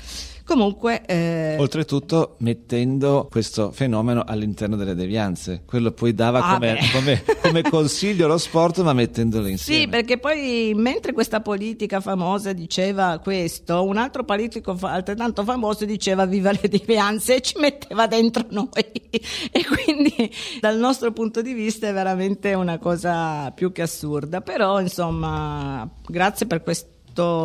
Comunque, 0.45 1.05
eh... 1.07 1.57
oltretutto 1.59 2.37
mettendo 2.39 3.29
questo 3.31 3.71
fenomeno 3.71 4.25
all'interno 4.27 4.77
delle 4.77 4.95
devianze, 4.95 5.63
quello 5.65 5.93
poi 5.93 6.15
dava 6.15 6.41
ah 6.41 6.55
come, 6.55 6.79
come, 6.93 7.25
come, 7.41 7.63
consiglio 7.71 8.27
lo 8.27 8.39
sport, 8.39 8.81
ma 8.81 8.93
mettendolo 8.93 9.47
insieme. 9.47 9.83
Sì, 9.83 9.89
perché 9.89 10.19
poi 10.19 10.73
mentre 10.75 11.13
questa 11.13 11.41
politica 11.41 12.01
famosa 12.01 12.53
diceva 12.53 13.21
questo, 13.23 13.85
un 13.85 13.97
altro 13.97 14.25
politico 14.25 14.77
altrettanto 14.81 15.45
famoso 15.45 15.85
diceva 15.85 16.27
viva 16.27 16.51
le 16.51 16.69
devianze 16.69 17.37
e 17.37 17.41
ci 17.41 17.59
metteva 17.59 18.07
dentro 18.07 18.45
noi. 18.51 18.71
e 19.13 19.65
quindi 19.65 20.31
dal 20.61 20.77
nostro 20.77 21.13
punto 21.13 21.43
di 21.43 21.53
vista 21.53 21.89
è 21.89 21.93
veramente 21.93 22.55
una 22.55 22.79
cosa 22.79 23.51
più 23.53 23.71
che 23.73 23.83
assurda. 23.83 24.41
Però, 24.41 24.81
insomma, 24.81 25.89
grazie 26.07 26.47
per 26.47 26.63
questo 26.63 26.91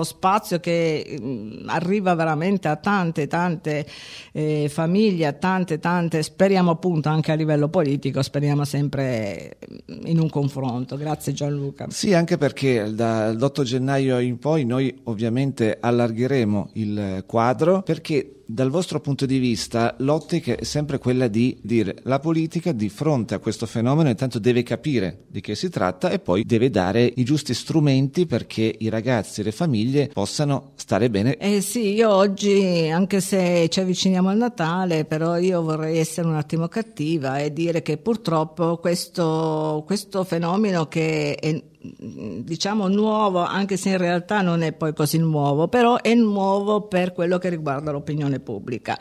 spazio 0.04 0.60
che 0.60 1.18
mm, 1.20 1.68
arriva 1.68 2.16
veramente 2.16 2.68
a 2.68 2.76
tante 2.76 3.28
tante 3.28 3.86
eh, 4.32 4.70
famiglie, 4.70 5.28
a 5.28 5.34
tante 5.34 5.80
tante, 5.80 6.24
speriamo 6.24 6.72
appunto 6.72 7.10
anche 7.10 7.32
a 7.32 7.36
livello 7.36 7.70
politico, 7.70 8.22
speriamo 8.22 8.66
sempre 8.66 9.58
in 10.06 10.20
un 10.20 10.30
confronto. 10.30 10.98
Grazie 10.98 11.34
Gianluca. 11.34 11.88
Sì, 11.90 12.14
anche 12.14 12.38
perché 12.38 12.94
dall'8 12.94 13.62
gennaio 13.64 14.20
in 14.20 14.40
poi 14.40 14.66
noi 14.66 14.96
ovviamente 15.04 15.78
allargheremo 15.80 16.70
il 16.74 17.24
quadro 17.26 17.82
perché 17.82 18.37
dal 18.50 18.70
vostro 18.70 19.02
punto 19.02 19.26
di 19.26 19.40
vista 19.40 19.94
l'ottica 20.00 20.56
è 20.56 20.64
sempre 20.64 21.00
quella 21.00 21.28
di 21.28 21.58
dire 21.62 21.98
la 22.04 22.20
politica 22.20 22.72
di 22.72 22.88
fronte 22.88 23.36
a 23.36 23.40
questo 23.40 23.66
fenomeno 23.66 24.08
intanto 24.08 24.40
deve 24.40 24.64
capire 24.64 25.26
di 25.28 25.42
che 25.42 25.54
si 25.54 25.70
tratta 25.70 26.10
e 26.10 26.20
poi 26.20 26.46
deve 26.46 26.70
dare 26.70 27.12
i 27.16 27.26
giusti 27.26 27.54
strumenti 27.54 28.26
perché 28.26 28.74
i 28.80 28.88
ragazzi 28.88 29.42
e 29.42 29.44
le 29.44 29.52
famiglie 29.52 30.10
possano 30.14 30.72
stare 30.76 31.10
bene. 31.10 31.36
Eh 31.38 31.60
sì, 31.60 31.94
io 31.94 32.10
oggi, 32.10 32.90
anche 32.90 33.20
se 33.20 33.68
ci 33.70 33.82
avviciniamo 33.82 34.30
al 34.30 34.38
Natale, 34.38 35.04
però 35.04 35.38
io 35.38 35.62
vorrei 35.62 35.98
essere 35.98 36.28
un 36.28 36.36
attimo 36.36 36.70
cattiva 36.70 37.40
e 37.40 37.52
dire 37.52 37.82
che 37.82 37.98
purtroppo 37.98 38.78
questo, 38.78 39.84
questo 39.86 40.24
fenomeno 40.24 40.88
che 40.88 41.36
è 41.36 41.62
diciamo 41.98 42.88
nuovo, 42.88 43.40
anche 43.40 43.78
se 43.78 43.90
in 43.90 43.98
realtà 43.98 44.42
non 44.42 44.62
è 44.62 44.74
poi 44.74 44.94
così 44.94 45.18
nuovo, 45.18 45.68
però 45.68 46.02
è 46.02 46.14
nuovo 46.14 46.82
per 46.82 47.14
quello 47.14 47.38
che 47.38 47.50
riguarda 47.50 47.92
l'opinione 47.92 48.40
pubblica. 48.40 48.98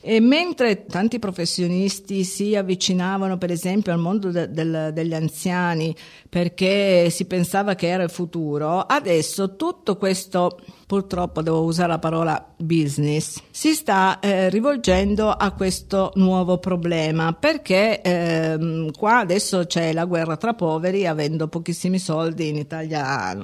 E 0.00 0.20
mentre 0.20 0.84
tanti 0.86 1.18
professionisti 1.18 2.22
si 2.22 2.54
avvicinavano 2.54 3.38
per 3.38 3.50
esempio 3.50 3.92
al 3.92 3.98
mondo 3.98 4.30
de, 4.30 4.50
del, 4.50 4.90
degli 4.92 5.14
anziani 5.14 5.92
perché 6.28 7.10
si 7.10 7.24
pensava 7.24 7.74
che 7.74 7.88
era 7.88 8.04
il 8.04 8.10
futuro, 8.10 8.80
adesso 8.82 9.56
tutto 9.56 9.96
questo, 9.96 10.60
purtroppo 10.86 11.42
devo 11.42 11.64
usare 11.64 11.88
la 11.88 11.98
parola 11.98 12.54
business, 12.56 13.42
si 13.50 13.74
sta 13.74 14.20
eh, 14.20 14.48
rivolgendo 14.50 15.30
a 15.30 15.50
questo 15.50 16.12
nuovo 16.14 16.58
problema 16.58 17.32
perché 17.32 18.00
eh, 18.00 18.90
qua 18.96 19.18
adesso 19.18 19.66
c'è 19.66 19.92
la 19.92 20.04
guerra 20.04 20.36
tra 20.36 20.54
poveri, 20.54 21.06
avendo 21.06 21.48
pochissimi 21.48 21.98
soldi 21.98 22.48
in 22.48 22.56
Italia 22.56 23.34
mm, 23.34 23.40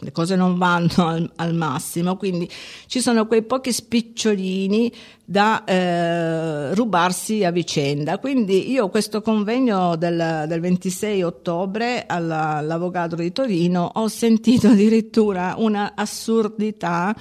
le 0.00 0.12
cose 0.12 0.36
non 0.36 0.56
vanno 0.58 0.90
al, 0.96 1.30
al 1.36 1.54
massimo, 1.54 2.16
quindi 2.16 2.48
ci 2.86 3.00
sono 3.00 3.26
quei 3.26 3.42
pochi 3.42 3.72
spicciolini 3.72 4.92
da 5.30 5.62
eh, 5.62 6.74
rubarsi 6.74 7.44
a 7.44 7.52
vicenda. 7.52 8.18
Quindi 8.18 8.72
io 8.72 8.88
questo 8.88 9.22
convegno 9.22 9.94
del, 9.94 10.46
del 10.48 10.58
26 10.58 11.22
ottobre 11.22 12.04
alla, 12.08 12.56
all'Avvocato 12.56 13.14
di 13.14 13.30
Torino 13.30 13.88
ho 13.94 14.08
sentito 14.08 14.66
addirittura 14.66 15.54
una 15.58 15.92
assurdità 15.94 17.14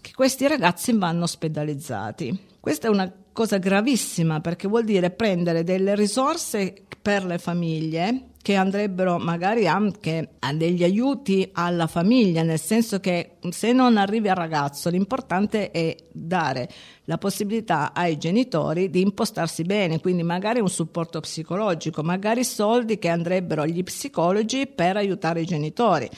che 0.00 0.10
questi 0.12 0.48
ragazzi 0.48 0.92
vanno 0.92 1.22
ospedalizzati. 1.22 2.36
Questa 2.58 2.88
è 2.88 2.90
una 2.90 3.12
cosa 3.32 3.58
gravissima 3.58 4.40
perché 4.40 4.66
vuol 4.66 4.82
dire 4.82 5.10
prendere 5.10 5.62
delle 5.62 5.94
risorse 5.94 6.74
per 7.00 7.24
le 7.24 7.38
famiglie 7.38 8.30
che 8.42 8.56
andrebbero 8.56 9.18
magari 9.18 9.68
anche 9.68 10.30
a 10.40 10.52
degli 10.52 10.82
aiuti 10.82 11.48
alla 11.52 11.86
famiglia, 11.86 12.42
nel 12.42 12.58
senso 12.58 12.98
che 12.98 13.36
se 13.50 13.72
non 13.72 13.96
arrivi 13.96 14.28
al 14.28 14.34
ragazzo 14.34 14.90
l'importante 14.90 15.70
è 15.70 15.96
dare 16.10 16.68
la 17.04 17.18
possibilità 17.18 17.92
ai 17.94 18.18
genitori 18.18 18.90
di 18.90 19.00
impostarsi 19.00 19.62
bene, 19.62 20.00
quindi 20.00 20.24
magari 20.24 20.60
un 20.60 20.68
supporto 20.68 21.20
psicologico, 21.20 22.02
magari 22.02 22.44
soldi 22.44 22.98
che 22.98 23.08
andrebbero 23.08 23.62
agli 23.62 23.82
psicologi 23.84 24.66
per 24.66 24.96
aiutare 24.96 25.42
i 25.42 25.46
genitori. 25.46 26.10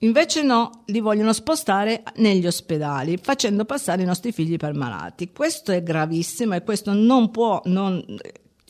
Invece 0.00 0.42
no, 0.42 0.82
li 0.86 1.00
vogliono 1.00 1.32
spostare 1.32 2.02
negli 2.16 2.46
ospedali, 2.46 3.16
facendo 3.16 3.64
passare 3.64 4.02
i 4.02 4.06
nostri 4.06 4.30
figli 4.30 4.56
per 4.56 4.74
malati. 4.74 5.32
Questo 5.32 5.72
è 5.72 5.82
gravissimo 5.82 6.54
e 6.54 6.62
questo 6.62 6.92
non 6.92 7.30
può 7.30 7.62
non 7.64 8.04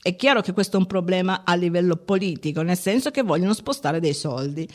è 0.07 0.15
chiaro 0.15 0.39
che 0.39 0.53
questo 0.53 0.77
è 0.77 0.79
un 0.79 0.85
problema 0.85 1.41
a 1.43 1.53
livello 1.55 1.97
politico, 1.97 2.61
nel 2.61 2.77
senso 2.77 3.11
che 3.11 3.23
vogliono 3.23 3.53
spostare 3.53 3.99
dei 3.99 4.13
soldi. 4.13 4.65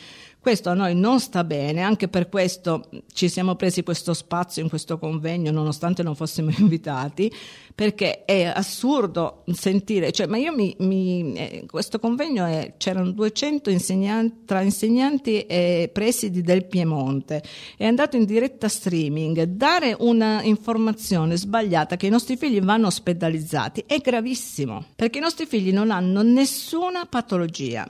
Questo 0.43 0.69
a 0.69 0.73
noi 0.73 0.93
non 0.93 1.21
sta 1.21 1.45
bene, 1.45 1.83
anche 1.83 2.09
per 2.09 2.27
questo 2.27 2.89
ci 3.13 3.29
siamo 3.29 3.55
presi 3.55 3.81
questo 3.81 4.13
spazio 4.13 4.61
in 4.61 4.67
questo 4.67 4.99
convegno, 4.99 5.51
nonostante 5.51 6.03
non 6.03 6.17
fossimo 6.17 6.51
invitati, 6.59 7.31
perché 7.73 8.25
è 8.25 8.43
assurdo 8.43 9.45
sentire, 9.53 10.11
cioè, 10.11 10.27
ma 10.27 10.35
io 10.35 10.53
mi, 10.53 10.75
mi 10.79 11.33
eh, 11.37 11.63
questo 11.65 11.97
convegno 11.97 12.43
è, 12.43 12.73
c'erano 12.75 13.11
200 13.11 13.69
insegnanti, 13.69 14.43
tra 14.43 14.59
insegnanti 14.59 15.43
e 15.43 15.89
presidi 15.93 16.41
del 16.41 16.65
Piemonte, 16.65 17.41
è 17.77 17.85
andato 17.85 18.17
in 18.17 18.25
diretta 18.25 18.67
streaming, 18.67 19.43
dare 19.43 19.95
una 19.97 20.43
informazione 20.43 21.37
sbagliata 21.37 21.95
che 21.95 22.07
i 22.07 22.09
nostri 22.09 22.35
figli 22.35 22.59
vanno 22.59 22.87
ospedalizzati 22.87 23.85
è 23.87 23.97
gravissimo, 23.99 24.87
perché 24.93 25.19
i 25.19 25.21
nostri 25.21 25.45
figli 25.45 25.71
non 25.71 25.89
hanno 25.89 26.21
nessuna 26.21 27.05
patologia. 27.05 27.89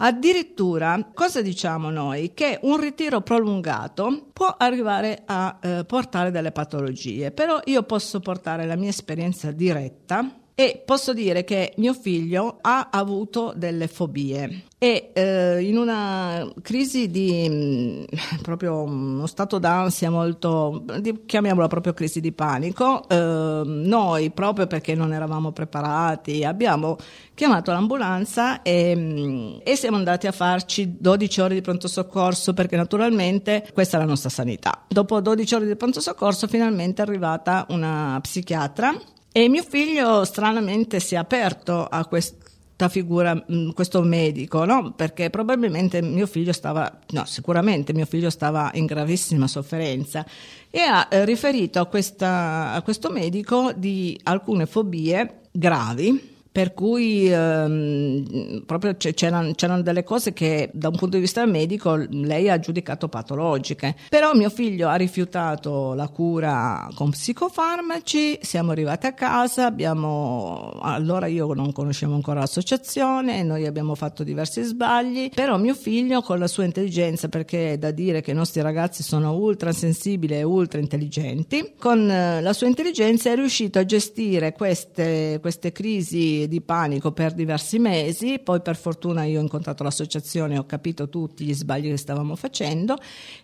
Addirittura, 0.00 1.10
cosa 1.12 1.42
diciamo 1.42 1.90
noi? 1.90 2.32
Che 2.32 2.60
un 2.62 2.78
ritiro 2.78 3.20
prolungato 3.20 4.28
può 4.32 4.46
arrivare 4.46 5.22
a 5.26 5.58
eh, 5.60 5.84
portare 5.84 6.30
delle 6.30 6.52
patologie, 6.52 7.32
però 7.32 7.60
io 7.64 7.82
posso 7.82 8.20
portare 8.20 8.64
la 8.64 8.76
mia 8.76 8.90
esperienza 8.90 9.50
diretta 9.50 10.37
e 10.60 10.82
posso 10.84 11.12
dire 11.12 11.44
che 11.44 11.72
mio 11.76 11.94
figlio 11.94 12.58
ha 12.62 12.88
avuto 12.90 13.52
delle 13.54 13.86
fobie. 13.86 14.64
E 14.76 15.10
eh, 15.12 15.62
in 15.62 15.76
una 15.76 16.52
crisi 16.62 17.08
di 17.08 17.48
mh, 17.48 17.54
mm, 17.54 18.04
proprio 18.42 18.82
uno 18.82 19.26
stato 19.26 19.60
d'ansia 19.60 20.10
molto 20.10 20.82
di, 20.98 21.20
chiamiamola 21.26 21.68
proprio 21.68 21.92
crisi 21.94 22.20
di 22.20 22.32
panico 22.32 23.08
eh, 23.08 23.62
noi 23.64 24.30
proprio 24.30 24.66
perché 24.66 24.94
non 24.94 25.12
eravamo 25.12 25.50
preparati 25.50 26.44
abbiamo 26.44 26.96
chiamato 27.34 27.70
l'ambulanza 27.70 28.62
e, 28.62 28.94
mh, 28.96 29.00
mm, 29.00 29.56
e 29.62 29.76
siamo 29.76 29.96
andati 29.96 30.26
a 30.26 30.32
farci 30.32 30.96
12 30.98 31.40
ore 31.40 31.54
di 31.54 31.60
pronto 31.60 31.86
soccorso 31.86 32.52
perché 32.52 32.76
naturalmente 32.76 33.68
questa 33.72 33.96
è 33.96 34.00
la 34.00 34.06
nostra 34.06 34.28
sanità. 34.28 34.86
Dopo 34.88 35.20
12 35.20 35.54
ore 35.54 35.66
di 35.66 35.76
pronto 35.76 36.00
soccorso 36.00 36.48
finalmente 36.48 37.00
è 37.00 37.06
arrivata 37.06 37.64
una 37.68 38.18
psichiatra 38.20 38.92
e 39.30 39.48
mio 39.48 39.62
figlio 39.62 40.24
stranamente 40.24 41.00
si 41.00 41.14
è 41.14 41.18
aperto 41.18 41.84
a 41.84 42.04
questa 42.06 42.88
figura, 42.88 43.34
mm, 43.34 43.70
questo 43.70 44.02
medico, 44.02 44.64
no? 44.64 44.92
perché 44.92 45.30
probabilmente 45.30 46.00
mio 46.00 46.26
figlio 46.26 46.52
stava, 46.52 46.98
no, 47.10 47.24
sicuramente 47.24 47.92
mio 47.92 48.06
figlio 48.06 48.30
stava 48.30 48.70
in 48.74 48.86
gravissima 48.86 49.46
sofferenza 49.46 50.24
e 50.70 50.80
ha 50.80 51.08
eh, 51.10 51.24
riferito 51.24 51.80
a, 51.80 51.86
questa, 51.86 52.72
a 52.72 52.82
questo 52.82 53.10
medico 53.10 53.72
di 53.74 54.18
alcune 54.24 54.66
fobie 54.66 55.40
gravi 55.50 56.36
per 56.58 56.74
cui 56.74 57.32
ehm, 57.32 58.64
proprio 58.66 58.96
c'erano, 58.96 59.52
c'erano, 59.54 59.82
delle 59.82 60.02
cose 60.02 60.32
che 60.32 60.68
da 60.72 60.88
un 60.88 60.96
punto 60.96 61.14
di 61.14 61.22
vista 61.22 61.46
medico 61.46 61.94
lei 61.94 62.50
ha 62.50 62.58
giudicato 62.58 63.06
patologiche. 63.06 63.94
Però 64.08 64.34
mio 64.34 64.50
figlio 64.50 64.88
ha 64.88 64.96
rifiutato 64.96 65.94
la 65.94 66.08
cura 66.08 66.88
con 66.96 67.10
psicofarmaci, 67.10 68.40
siamo 68.42 68.72
arrivati 68.72 69.06
a 69.06 69.12
casa, 69.12 69.66
abbiamo, 69.66 70.72
allora 70.82 71.28
io 71.28 71.52
non 71.54 71.70
conoscevo 71.70 72.14
ancora 72.14 72.40
l'associazione, 72.40 73.44
noi 73.44 73.64
abbiamo 73.64 73.94
fatto 73.94 74.24
diversi 74.24 74.60
sbagli, 74.62 75.30
però 75.32 75.58
mio 75.58 75.74
figlio 75.74 76.22
con 76.22 76.40
la 76.40 76.48
sua 76.48 76.64
intelligenza, 76.64 77.28
perché 77.28 77.74
è 77.74 77.78
da 77.78 77.92
dire 77.92 78.20
che 78.20 78.32
i 78.32 78.34
nostri 78.34 78.62
ragazzi 78.62 79.04
sono 79.04 79.36
ultra 79.36 79.70
sensibili 79.70 80.34
e 80.34 80.42
ultra 80.42 80.80
intelligenti, 80.80 81.74
con 81.78 82.10
eh, 82.10 82.42
la 82.42 82.52
sua 82.52 82.66
intelligenza 82.66 83.30
è 83.30 83.36
riuscito 83.36 83.78
a 83.78 83.84
gestire 83.84 84.52
queste, 84.54 85.38
queste 85.40 85.70
crisi 85.70 86.46
di 86.48 86.60
panico 86.60 87.12
per 87.12 87.34
diversi 87.34 87.78
mesi, 87.78 88.40
poi 88.40 88.60
per 88.60 88.76
fortuna 88.76 89.24
io 89.24 89.38
ho 89.38 89.42
incontrato 89.42 89.84
l'associazione 89.84 90.54
e 90.54 90.58
ho 90.58 90.66
capito 90.66 91.08
tutti 91.08 91.44
gli 91.44 91.54
sbagli 91.54 91.90
che 91.90 91.96
stavamo 91.96 92.34
facendo 92.34 92.96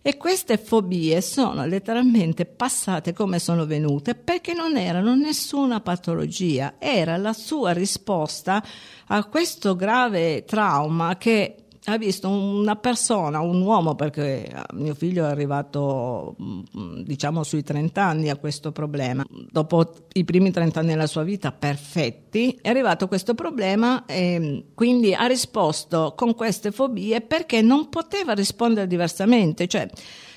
e 0.02 0.16
queste 0.16 0.58
fobie 0.58 1.20
sono 1.20 1.64
letteralmente 1.66 2.46
passate 2.46 3.12
come 3.12 3.38
sono 3.38 3.66
venute 3.66 4.14
perché 4.14 4.54
non 4.54 4.76
erano 4.76 5.14
nessuna 5.14 5.80
patologia, 5.80 6.74
era 6.78 7.16
la 7.16 7.32
sua 7.32 7.72
risposta 7.72 8.64
a 9.06 9.24
questo 9.24 9.76
grave 9.76 10.44
trauma 10.44 11.16
che 11.16 11.63
ha 11.86 11.98
visto 11.98 12.28
una 12.28 12.76
persona, 12.76 13.40
un 13.40 13.60
uomo, 13.60 13.94
perché 13.94 14.46
eh, 14.46 14.62
mio 14.72 14.94
figlio 14.94 15.24
è 15.26 15.30
arrivato 15.30 16.34
mm, 16.40 17.00
diciamo 17.02 17.42
sui 17.42 17.62
30 17.62 18.02
anni 18.02 18.30
a 18.30 18.36
questo 18.36 18.72
problema, 18.72 19.24
dopo 19.50 19.92
i 20.14 20.24
primi 20.24 20.50
30 20.50 20.80
anni 20.80 20.88
della 20.90 21.06
sua 21.06 21.24
vita 21.24 21.52
perfetti, 21.52 22.58
è 22.62 22.70
arrivato 22.70 23.06
questo 23.06 23.34
problema 23.34 24.06
e 24.06 24.66
quindi 24.74 25.12
ha 25.12 25.26
risposto 25.26 26.14
con 26.16 26.34
queste 26.34 26.72
fobie 26.72 27.20
perché 27.20 27.60
non 27.60 27.88
poteva 27.90 28.32
rispondere 28.32 28.86
diversamente, 28.86 29.66
cioè 29.66 29.88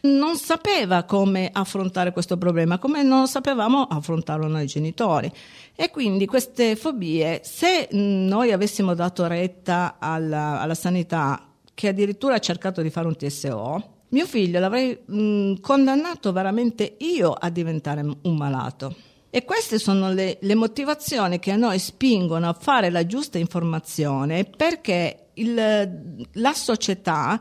non 0.02 0.36
sapeva 0.36 1.04
come 1.04 1.50
affrontare 1.52 2.12
questo 2.12 2.38
problema, 2.38 2.78
come 2.78 3.04
non 3.04 3.28
sapevamo 3.28 3.84
affrontarlo 3.84 4.48
noi 4.48 4.66
genitori. 4.66 5.32
E 5.76 5.92
quindi 5.92 6.26
queste 6.26 6.76
fobie, 6.76 7.42
se 7.44 7.88
noi 7.92 8.52
avessimo 8.52 8.94
dato 8.94 9.28
retta 9.28 9.98
alla, 10.00 10.60
alla 10.60 10.74
sanità, 10.74 11.37
che 11.78 11.90
addirittura 11.90 12.34
ha 12.34 12.40
cercato 12.40 12.82
di 12.82 12.90
fare 12.90 13.06
un 13.06 13.16
TSO, 13.16 13.98
mio 14.10 14.26
figlio 14.26 14.60
l'avrei 14.60 14.98
mh, 15.06 15.60
condannato 15.60 16.32
veramente 16.32 16.96
io 17.02 17.34
a 17.34 17.52
diventare 17.52 18.02
un 18.02 18.36
malato. 18.36 18.96
E 19.30 19.46
queste 19.46 19.78
sono 19.78 20.12
le, 20.12 20.40
le, 20.42 20.56
motivazioni 20.56 21.38
che 21.38 21.52
a 21.52 21.56
noi 21.56 21.78
spingono 21.78 22.50
a 22.50 22.58
fare 22.60 22.90
la 22.90 23.06
giusta 23.06 23.38
informazione 23.38 24.46
perché 24.46 25.28
il, 25.36 26.24
la 26.32 26.54
società 26.54 27.40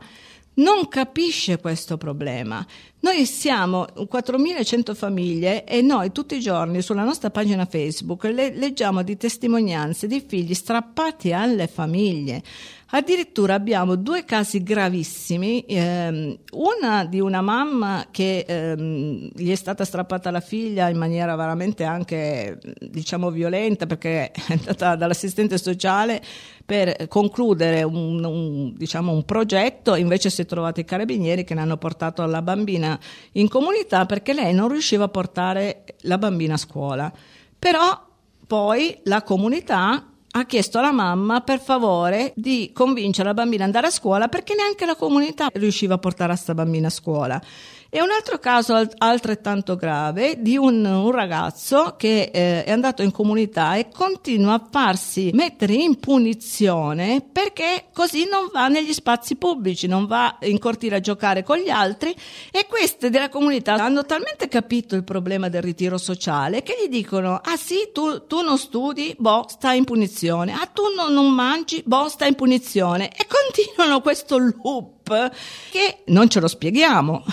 non 0.57 0.87
capisce 0.87 1.57
questo 1.57 1.97
problema. 1.97 2.63
Noi 2.99 3.25
siamo 3.25 3.87
4.100 3.95 4.93
famiglie 4.93 5.63
e 5.63 5.81
noi 5.81 6.11
tutti 6.11 6.35
i 6.35 6.39
giorni 6.39 6.83
sulla 6.83 7.03
nostra 7.03 7.31
pagina 7.31 7.65
Facebook 7.65 8.25
le, 8.25 8.53
leggiamo 8.53 9.01
di 9.01 9.17
testimonianze 9.17 10.05
di 10.05 10.23
figli 10.25 10.53
strappati 10.53 11.33
alle 11.33 11.65
famiglie. 11.67 12.43
Addirittura 12.89 13.53
abbiamo 13.53 13.95
due 13.95 14.23
casi 14.23 14.63
gravissimi, 14.63 15.65
ehm, 15.67 16.37
una 16.53 17.03
di 17.03 17.19
una 17.19 17.41
mamma 17.41 18.07
che 18.11 18.45
ehm, 18.47 19.29
gli 19.33 19.51
è 19.51 19.55
stata 19.55 19.83
strappata 19.83 20.31
la 20.31 20.39
figlia 20.39 20.87
in 20.87 20.97
maniera 20.97 21.35
veramente 21.35 21.83
anche 21.83 22.57
diciamo 22.79 23.29
violenta 23.29 23.87
perché 23.87 24.31
è 24.31 24.41
andata 24.53 24.95
dall'assistente 24.95 25.57
sociale 25.57 26.21
per 26.65 27.07
concludere 27.09 27.83
un, 27.83 28.23
un, 28.23 28.73
diciamo, 28.73 29.11
un 29.11 29.25
progetto, 29.25 29.95
invece 29.95 30.29
si 30.29 30.43
è 30.43 30.45
trovato 30.45 30.79
i 30.79 30.85
carabinieri 30.85 31.43
che 31.43 31.55
ne 31.55 31.61
hanno 31.61 31.77
portato 31.77 32.25
la 32.25 32.41
bambina 32.41 32.97
in 33.33 33.49
comunità 33.49 34.05
perché 34.05 34.31
lei 34.31 34.53
non 34.53 34.69
riusciva 34.69 35.03
a 35.03 35.09
portare 35.09 35.83
la 36.03 36.17
bambina 36.17 36.53
a 36.53 36.57
scuola. 36.57 37.11
Però 37.59 38.05
poi 38.47 38.97
la 39.03 39.23
comunità 39.23 40.05
ha 40.39 40.45
chiesto 40.45 40.79
alla 40.79 40.91
mamma 40.91 41.41
per 41.41 41.59
favore 41.59 42.33
di 42.35 42.71
convincere 42.73 43.27
la 43.27 43.33
bambina 43.33 43.63
ad 43.63 43.69
andare 43.69 43.87
a 43.87 43.91
scuola 43.91 44.27
perché 44.27 44.55
neanche 44.55 44.85
la 44.85 44.95
comunità 44.95 45.49
riusciva 45.53 45.95
a 45.95 45.97
portare 45.97 46.33
questa 46.33 46.53
bambina 46.53 46.87
a 46.87 46.91
scuola. 46.91 47.41
E 47.89 48.01
un 48.01 48.09
altro 48.11 48.37
caso 48.37 48.85
altrettanto 48.97 49.77
grave 49.77 50.41
di 50.41 50.57
un, 50.57 50.83
un 50.83 51.11
ragazzo 51.11 51.95
che 51.97 52.29
eh, 52.33 52.65
è 52.65 52.71
andato 52.71 53.01
in 53.01 53.11
comunità 53.11 53.75
e 53.75 53.87
continua 53.87 54.55
a 54.55 54.67
farsi 54.69 55.31
mettere 55.33 55.73
in 55.73 55.97
punizione 55.97 57.25
perché 57.31 57.85
così 57.93 58.27
non 58.29 58.49
va 58.51 58.67
negli 58.67 58.91
spazi 58.91 59.37
pubblici, 59.37 59.87
non 59.87 60.05
va 60.05 60.37
in 60.41 60.59
cortile 60.59 60.97
a 60.97 60.99
giocare 60.99 61.43
con 61.43 61.59
gli 61.59 61.69
altri. 61.69 62.13
E 62.51 62.65
queste 62.67 63.09
della 63.09 63.29
comunità 63.29 63.75
hanno 63.75 64.05
talmente 64.05 64.49
capito 64.49 64.95
il 64.95 65.05
problema 65.05 65.47
del 65.47 65.61
ritiro 65.61 65.97
sociale 65.97 66.63
che 66.63 66.75
gli 66.83 66.89
dicono 66.89 67.39
ah 67.41 67.55
sì 67.55 67.91
tu, 67.93 68.27
tu 68.27 68.41
non 68.41 68.57
studi, 68.57 69.15
boh 69.17 69.45
stai 69.47 69.77
in 69.77 69.85
punizione, 69.85 70.51
ah 70.51 70.65
tu 70.65 70.83
non, 70.93 71.13
non 71.13 71.33
mangi, 71.33 71.81
boh 71.85 72.09
stai 72.09 72.29
in 72.29 72.35
punizione. 72.35 73.09
E 73.15 73.25
continuano 73.27 74.01
questo 74.01 74.37
loop 74.37 75.31
che 75.71 76.03
non 76.07 76.27
ce 76.27 76.41
lo 76.41 76.49
spieghiamo 76.49 77.23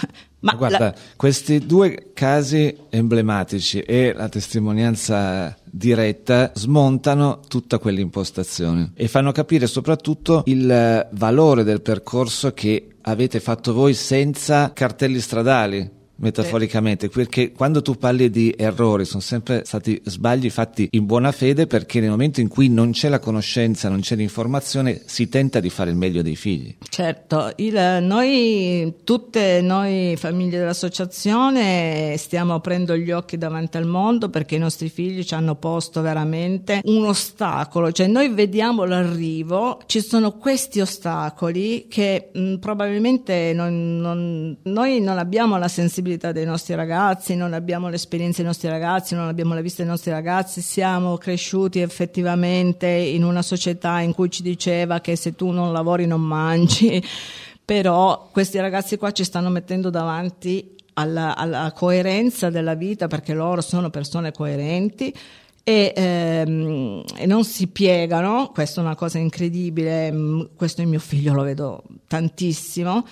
ma 0.44 0.54
guarda, 0.54 0.78
la... 0.78 0.94
questi 1.16 1.66
due 1.66 2.10
casi 2.12 2.76
emblematici 2.90 3.80
e 3.80 4.12
la 4.14 4.28
testimonianza 4.28 5.56
diretta 5.64 6.52
smontano 6.54 7.40
tutta 7.48 7.78
quell'impostazione 7.78 8.92
e 8.94 9.08
fanno 9.08 9.32
capire 9.32 9.66
soprattutto 9.66 10.42
il 10.46 11.08
valore 11.12 11.64
del 11.64 11.80
percorso 11.80 12.52
che 12.52 12.88
avete 13.00 13.40
fatto 13.40 13.72
voi 13.72 13.94
senza 13.94 14.72
cartelli 14.72 15.18
stradali 15.18 15.93
metaforicamente, 16.16 17.08
perché 17.08 17.52
quando 17.52 17.82
tu 17.82 17.96
parli 17.96 18.30
di 18.30 18.54
errori 18.56 19.04
sono 19.04 19.20
sempre 19.20 19.62
stati 19.64 20.00
sbagli 20.04 20.50
fatti 20.50 20.88
in 20.92 21.06
buona 21.06 21.32
fede 21.32 21.66
perché 21.66 22.00
nel 22.00 22.10
momento 22.10 22.40
in 22.40 22.48
cui 22.48 22.68
non 22.68 22.92
c'è 22.92 23.08
la 23.08 23.18
conoscenza, 23.18 23.88
non 23.88 24.00
c'è 24.00 24.14
l'informazione, 24.14 25.02
si 25.04 25.28
tenta 25.28 25.60
di 25.60 25.70
fare 25.70 25.90
il 25.90 25.96
meglio 25.96 26.22
dei 26.22 26.36
figli. 26.36 26.74
Certo, 26.88 27.52
il, 27.56 27.98
noi, 28.02 28.94
tutte 29.02 29.60
noi 29.60 30.14
famiglie 30.16 30.58
dell'associazione 30.58 32.14
stiamo 32.16 32.54
aprendo 32.54 32.96
gli 32.96 33.10
occhi 33.10 33.36
davanti 33.36 33.76
al 33.76 33.86
mondo 33.86 34.28
perché 34.28 34.54
i 34.54 34.58
nostri 34.58 34.88
figli 34.88 35.24
ci 35.24 35.34
hanno 35.34 35.56
posto 35.56 36.00
veramente 36.00 36.80
un 36.84 37.04
ostacolo, 37.06 37.90
cioè 37.90 38.06
noi 38.06 38.28
vediamo 38.28 38.84
l'arrivo, 38.84 39.80
ci 39.86 40.00
sono 40.00 40.32
questi 40.32 40.80
ostacoli 40.80 41.86
che 41.88 42.30
mh, 42.32 42.56
probabilmente 42.56 43.52
non, 43.52 43.98
non, 43.98 44.56
noi 44.62 45.00
non 45.00 45.18
abbiamo 45.18 45.58
la 45.58 45.68
sensibilità 45.68 46.02
sensibilità 46.04 46.32
dei 46.32 46.44
nostri 46.44 46.74
ragazzi, 46.74 47.34
non 47.34 47.54
abbiamo 47.54 47.88
l'esperienza 47.88 48.38
dei 48.38 48.46
nostri 48.46 48.68
ragazzi, 48.68 49.14
non 49.14 49.26
abbiamo 49.26 49.54
la 49.54 49.62
vista 49.62 49.82
dei 49.82 49.90
nostri 49.90 50.10
ragazzi, 50.10 50.60
siamo 50.60 51.16
cresciuti 51.16 51.80
effettivamente 51.80 52.86
in 52.86 53.24
una 53.24 53.40
società 53.40 54.00
in 54.00 54.12
cui 54.12 54.30
ci 54.30 54.42
diceva 54.42 55.00
che 55.00 55.16
se 55.16 55.34
tu 55.34 55.50
non 55.50 55.72
lavori 55.72 56.06
non 56.06 56.20
mangi, 56.20 57.02
però 57.64 58.28
questi 58.30 58.60
ragazzi 58.60 58.98
qua 58.98 59.12
ci 59.12 59.24
stanno 59.24 59.48
mettendo 59.48 59.88
davanti 59.88 60.76
alla, 60.94 61.34
alla 61.34 61.72
coerenza 61.74 62.50
della 62.50 62.74
vita 62.74 63.08
perché 63.08 63.32
loro 63.32 63.62
sono 63.62 63.88
persone 63.88 64.30
coerenti. 64.30 65.12
E, 65.66 65.94
ehm, 65.96 67.02
e, 67.16 67.24
non 67.24 67.42
si 67.42 67.68
piegano, 67.68 68.50
questa 68.52 68.82
è 68.82 68.84
una 68.84 68.94
cosa 68.94 69.16
incredibile, 69.16 70.50
questo 70.56 70.82
in 70.82 70.90
mio 70.90 70.98
figlio 70.98 71.32
lo 71.32 71.42
vedo 71.42 71.82
tantissimo 72.06 73.02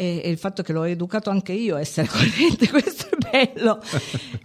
e, 0.00 0.22
e, 0.24 0.30
il 0.30 0.38
fatto 0.38 0.62
che 0.62 0.72
l'ho 0.72 0.84
educato 0.84 1.28
anche 1.28 1.52
io 1.52 1.76
a 1.76 1.80
essere 1.80 2.08
coerente, 2.10 2.70
questo 2.70 3.06
è 3.10 3.46
bello. 3.46 3.82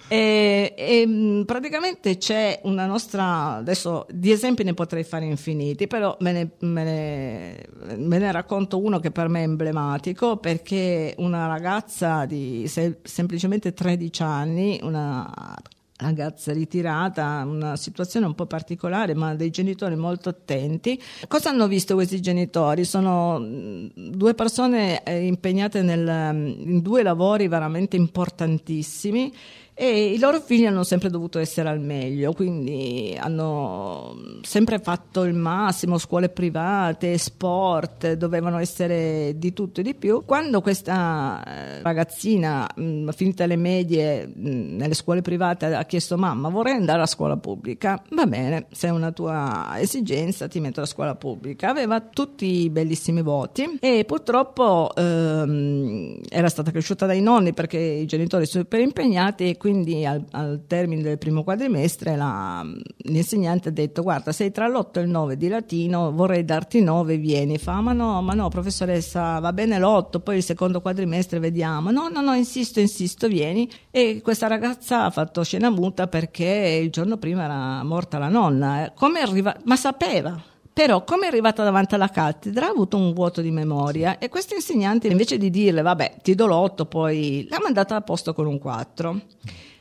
e, 0.09 0.73
e, 0.75 1.07
mm, 1.07 1.43
praticamente 1.43 2.17
c'è 2.17 2.59
una 2.63 2.85
nostra, 2.85 3.53
adesso 3.53 4.05
di 4.11 4.31
esempi 4.31 4.65
ne 4.65 4.73
potrei 4.73 5.05
fare 5.05 5.23
infiniti, 5.23 5.87
però 5.87 6.17
me 6.19 6.33
ne, 6.33 6.49
me 6.59 6.83
ne, 6.83 7.95
me 7.95 8.17
ne 8.17 8.31
racconto 8.33 8.83
uno 8.83 8.99
che 8.99 9.11
per 9.11 9.29
me 9.29 9.39
è 9.39 9.43
emblematico 9.43 10.35
perché 10.35 11.15
una 11.19 11.47
ragazza 11.47 12.25
di 12.25 12.67
se, 12.67 12.99
semplicemente 13.03 13.73
13 13.73 14.23
anni, 14.23 14.79
una 14.83 15.55
ragazza 15.97 16.51
ritirata, 16.51 17.43
una 17.45 17.75
situazione 17.77 18.25
un 18.25 18.35
po' 18.35 18.45
particolare, 18.45 19.13
ma 19.13 19.33
dei 19.33 19.49
genitori 19.49 19.95
molto 19.95 20.29
attenti. 20.29 21.01
Cosa 21.27 21.49
hanno 21.49 21.67
visto 21.67 21.93
questi 21.93 22.21
genitori? 22.21 22.83
Sono 22.83 23.39
mm, 23.39 23.87
due 23.95 24.33
persone 24.33 25.03
eh, 25.03 25.25
impegnate 25.25 25.81
nel, 25.81 26.33
mm, 26.33 26.45
in 26.69 26.81
due 26.81 27.01
lavori 27.01 27.47
veramente 27.47 27.95
importantissimi 27.95 29.31
e 29.77 30.13
i 30.13 30.19
loro 30.19 30.39
figli 30.39 30.65
hanno 30.65 30.83
sempre 30.83 31.09
dovuto 31.09 31.37
essere 31.37 31.67
al 31.67 31.81
meglio, 31.81 32.31
quindi 32.31 33.13
hanno 33.19 34.15
sempre 34.41 34.79
fatto 34.79 35.23
il 35.23 35.33
massimo, 35.33 35.97
scuole 35.97 36.29
private, 36.29 37.17
sport, 37.17 38.13
dovevano 38.13 38.57
essere 38.59 39.33
di 39.35 39.51
tutto 39.51 39.81
e 39.81 39.83
di 39.83 39.93
più. 39.93 40.23
Quando 40.23 40.61
questa 40.61 41.43
eh, 41.45 41.81
ragazzina, 41.81 42.69
mh, 42.73 43.09
finita 43.09 43.45
le 43.45 43.57
medie 43.57 44.25
mh, 44.25 44.75
nelle 44.77 44.93
scuole 44.93 45.21
private, 45.21 45.65
ha 45.65 45.83
chiesto 45.83 46.17
mamma 46.17 46.47
vorrei 46.47 46.75
andare 46.75 47.01
a 47.01 47.05
scuola 47.05 47.35
pubblica, 47.35 48.01
va 48.11 48.25
bene, 48.25 48.67
se 48.71 48.87
è 48.87 48.91
una 48.91 49.11
tua 49.11 49.73
esigenza 49.75 50.47
ti 50.47 50.61
metto 50.61 50.79
a 50.79 50.85
scuola 50.85 51.15
pubblica. 51.15 51.69
Aveva 51.69 51.99
tutti 51.99 52.61
i 52.61 52.69
bellissimi 52.69 53.21
voti 53.21 53.77
e 53.81 54.05
purtroppo 54.05 54.89
ehm, 54.95 56.19
era 56.29 56.47
stata 56.47 56.71
cresciuta 56.71 57.05
dai 57.05 57.19
nonni 57.19 57.51
perché 57.51 57.77
i 57.77 58.05
genitori 58.05 58.45
sono 58.45 58.63
super 58.63 58.79
impegnati 58.79 59.57
quindi 59.65 60.05
al, 60.05 60.23
al 60.29 60.65
termine 60.67 61.01
del 61.01 61.17
primo 61.17 61.43
quadrimestre 61.43 62.15
la, 62.15 62.63
l'insegnante 62.97 63.69
ha 63.69 63.71
detto 63.71 64.03
guarda 64.03 64.31
sei 64.31 64.51
tra 64.51 64.67
l'8 64.67 64.99
e 64.99 65.01
il 65.01 65.09
9 65.09 65.37
di 65.37 65.47
latino, 65.47 66.11
vorrei 66.11 66.45
darti 66.45 66.81
9, 66.81 67.17
vieni. 67.17 67.57
Fa 67.57 67.81
ma 67.81 67.91
no, 67.91 68.21
ma 68.21 68.35
no 68.35 68.47
professoressa, 68.49 69.39
va 69.39 69.51
bene 69.53 69.79
l'8, 69.79 70.21
poi 70.21 70.37
il 70.37 70.43
secondo 70.43 70.81
quadrimestre 70.81 71.39
vediamo. 71.39 71.89
No, 71.89 72.09
no, 72.09 72.21
no, 72.21 72.35
insisto, 72.35 72.79
insisto, 72.79 73.27
vieni. 73.27 73.67
E 73.89 74.21
questa 74.21 74.45
ragazza 74.45 75.05
ha 75.05 75.09
fatto 75.09 75.43
scena 75.43 75.71
muta 75.71 76.05
perché 76.05 76.79
il 76.83 76.91
giorno 76.91 77.17
prima 77.17 77.45
era 77.45 77.83
morta 77.83 78.19
la 78.19 78.29
nonna. 78.29 78.91
Come 78.93 79.21
arriva? 79.21 79.55
Ma 79.63 79.75
sapeva 79.75 80.39
però, 80.75 81.05
come 81.05 81.23
è 81.23 81.27
arrivata 81.29 81.63
davanti 81.63 81.95
alla 81.95 82.09
cattedra, 82.09 82.65
ha 82.65 82.69
avuto 82.69 82.97
un 82.97 83.13
vuoto 83.13 83.39
di 83.39 83.49
memoria 83.49 84.17
e 84.17 84.27
questo 84.27 84.55
insegnante, 84.55 85.07
invece 85.07 85.37
di 85.37 85.49
dirle, 85.49 85.81
vabbè, 85.81 86.17
ti 86.21 86.35
do 86.35 86.47
l'otto, 86.47 86.85
poi 86.85 87.47
l'ha 87.49 87.59
mandata 87.63 87.95
a 87.95 88.01
posto 88.01 88.33
con 88.33 88.45
un 88.45 88.59
4. 88.59 89.21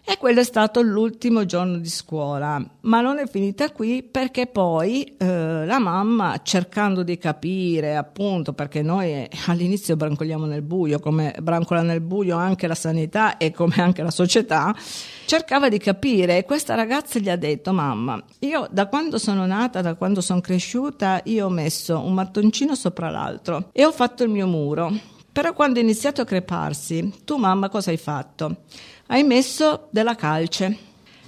E 0.06 0.18
quello 0.18 0.40
è 0.40 0.44
stato 0.44 0.82
l'ultimo 0.82 1.46
giorno 1.46 1.78
di 1.78 1.88
scuola, 1.88 2.62
ma 2.82 3.00
non 3.00 3.18
è 3.18 3.26
finita 3.26 3.70
qui 3.70 4.02
perché 4.02 4.46
poi 4.46 5.16
eh, 5.16 5.64
la 5.64 5.78
mamma, 5.78 6.42
cercando 6.42 7.02
di 7.02 7.16
capire, 7.16 7.96
appunto, 7.96 8.52
perché 8.52 8.82
noi 8.82 9.26
all'inizio 9.46 9.96
brancoliamo 9.96 10.44
nel 10.44 10.60
buio, 10.60 11.00
come 11.00 11.34
brancola 11.40 11.80
nel 11.80 12.02
buio 12.02 12.36
anche 12.36 12.66
la 12.66 12.74
sanità 12.74 13.38
e 13.38 13.50
come 13.50 13.76
anche 13.76 14.02
la 14.02 14.10
società, 14.10 14.76
cercava 15.24 15.70
di 15.70 15.78
capire 15.78 16.36
e 16.36 16.44
questa 16.44 16.74
ragazza 16.74 17.18
gli 17.18 17.30
ha 17.30 17.36
detto, 17.36 17.72
mamma, 17.72 18.22
io 18.40 18.68
da 18.70 18.88
quando 18.88 19.16
sono 19.16 19.46
nata, 19.46 19.80
da 19.80 19.94
quando 19.94 20.20
sono 20.20 20.42
cresciuta, 20.42 21.22
io 21.24 21.46
ho 21.46 21.50
messo 21.50 21.98
un 21.98 22.12
mattoncino 22.12 22.74
sopra 22.74 23.08
l'altro 23.08 23.70
e 23.72 23.86
ho 23.86 23.90
fatto 23.90 24.22
il 24.22 24.28
mio 24.28 24.46
muro. 24.46 25.13
Però 25.34 25.52
quando 25.52 25.80
è 25.80 25.82
iniziato 25.82 26.22
a 26.22 26.24
creparsi, 26.24 27.12
tu 27.24 27.36
mamma 27.36 27.68
cosa 27.68 27.90
hai 27.90 27.98
fatto? 27.98 28.62
hai 29.06 29.22
messo 29.22 29.88
della 29.90 30.14
calce 30.14 30.76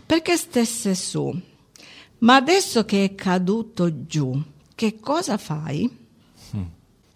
perché 0.05 0.37
stesse 0.37 0.95
su. 0.95 1.35
Ma 2.19 2.37
adesso 2.37 2.85
che 2.85 3.05
è 3.05 3.14
caduto 3.14 4.07
giù, 4.07 4.40
che 4.75 4.99
cosa 5.01 5.37
fai? 5.37 6.05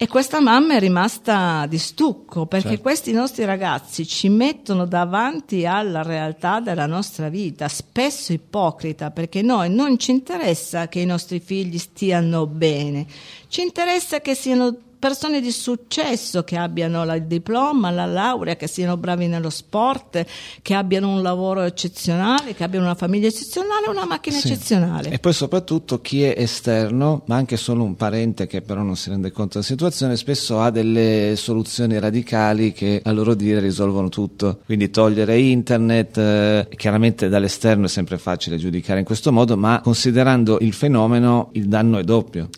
E 0.02 0.08
questa 0.08 0.40
mamma 0.40 0.76
è 0.76 0.78
rimasta 0.78 1.66
di 1.66 1.76
stucco 1.76 2.46
perché 2.46 2.68
certo. 2.68 2.82
questi 2.82 3.12
nostri 3.12 3.44
ragazzi 3.44 4.06
ci 4.06 4.30
mettono 4.30 4.86
davanti 4.86 5.66
alla 5.66 6.02
realtà 6.02 6.60
della 6.60 6.86
nostra 6.86 7.28
vita, 7.28 7.68
spesso 7.68 8.32
ipocrita, 8.32 9.10
perché 9.10 9.42
noi 9.42 9.68
non 9.68 9.98
ci 9.98 10.10
interessa 10.10 10.88
che 10.88 11.00
i 11.00 11.04
nostri 11.04 11.38
figli 11.38 11.76
stiano 11.76 12.46
bene, 12.46 13.06
ci 13.48 13.60
interessa 13.60 14.20
che 14.20 14.34
siano 14.34 14.74
persone 15.00 15.40
di 15.40 15.50
successo 15.50 16.44
che 16.44 16.56
abbiano 16.56 17.02
il 17.12 17.24
diploma, 17.24 17.90
la 17.90 18.04
laurea, 18.04 18.54
che 18.54 18.68
siano 18.68 18.98
bravi 18.98 19.26
nello 19.26 19.48
sport, 19.48 20.24
che 20.60 20.74
abbiano 20.74 21.08
un 21.08 21.22
lavoro 21.22 21.62
eccezionale, 21.62 22.54
che 22.54 22.62
abbiano 22.62 22.84
una 22.84 22.94
famiglia 22.94 23.26
eccezionale, 23.26 23.88
una 23.88 24.04
macchina 24.04 24.36
sì. 24.36 24.48
eccezionale. 24.48 25.10
E 25.10 25.18
poi 25.18 25.32
soprattutto 25.32 26.00
chi 26.02 26.22
è 26.22 26.34
esterno, 26.36 27.22
ma 27.24 27.36
anche 27.36 27.56
solo 27.56 27.82
un 27.82 27.96
parente 27.96 28.46
che 28.46 28.60
però 28.60 28.82
non 28.82 28.94
si 28.94 29.08
rende 29.08 29.32
conto 29.32 29.54
della 29.54 29.64
situazione, 29.64 30.16
spesso 30.16 30.60
ha 30.60 30.70
delle 30.70 31.32
soluzioni 31.36 31.98
radicali 31.98 32.72
che 32.72 33.00
a 33.02 33.10
loro 33.10 33.34
dire 33.34 33.58
risolvono 33.58 34.10
tutto. 34.10 34.60
Quindi 34.66 34.90
togliere 34.90 35.38
internet, 35.38 36.18
eh, 36.18 36.68
chiaramente 36.76 37.30
dall'esterno 37.30 37.86
è 37.86 37.88
sempre 37.88 38.18
facile 38.18 38.58
giudicare 38.58 38.98
in 38.98 39.06
questo 39.06 39.32
modo, 39.32 39.56
ma 39.56 39.80
considerando 39.80 40.58
il 40.60 40.74
fenomeno 40.74 41.48
il 41.52 41.68
danno 41.68 41.96
è 41.96 42.04
doppio. 42.04 42.50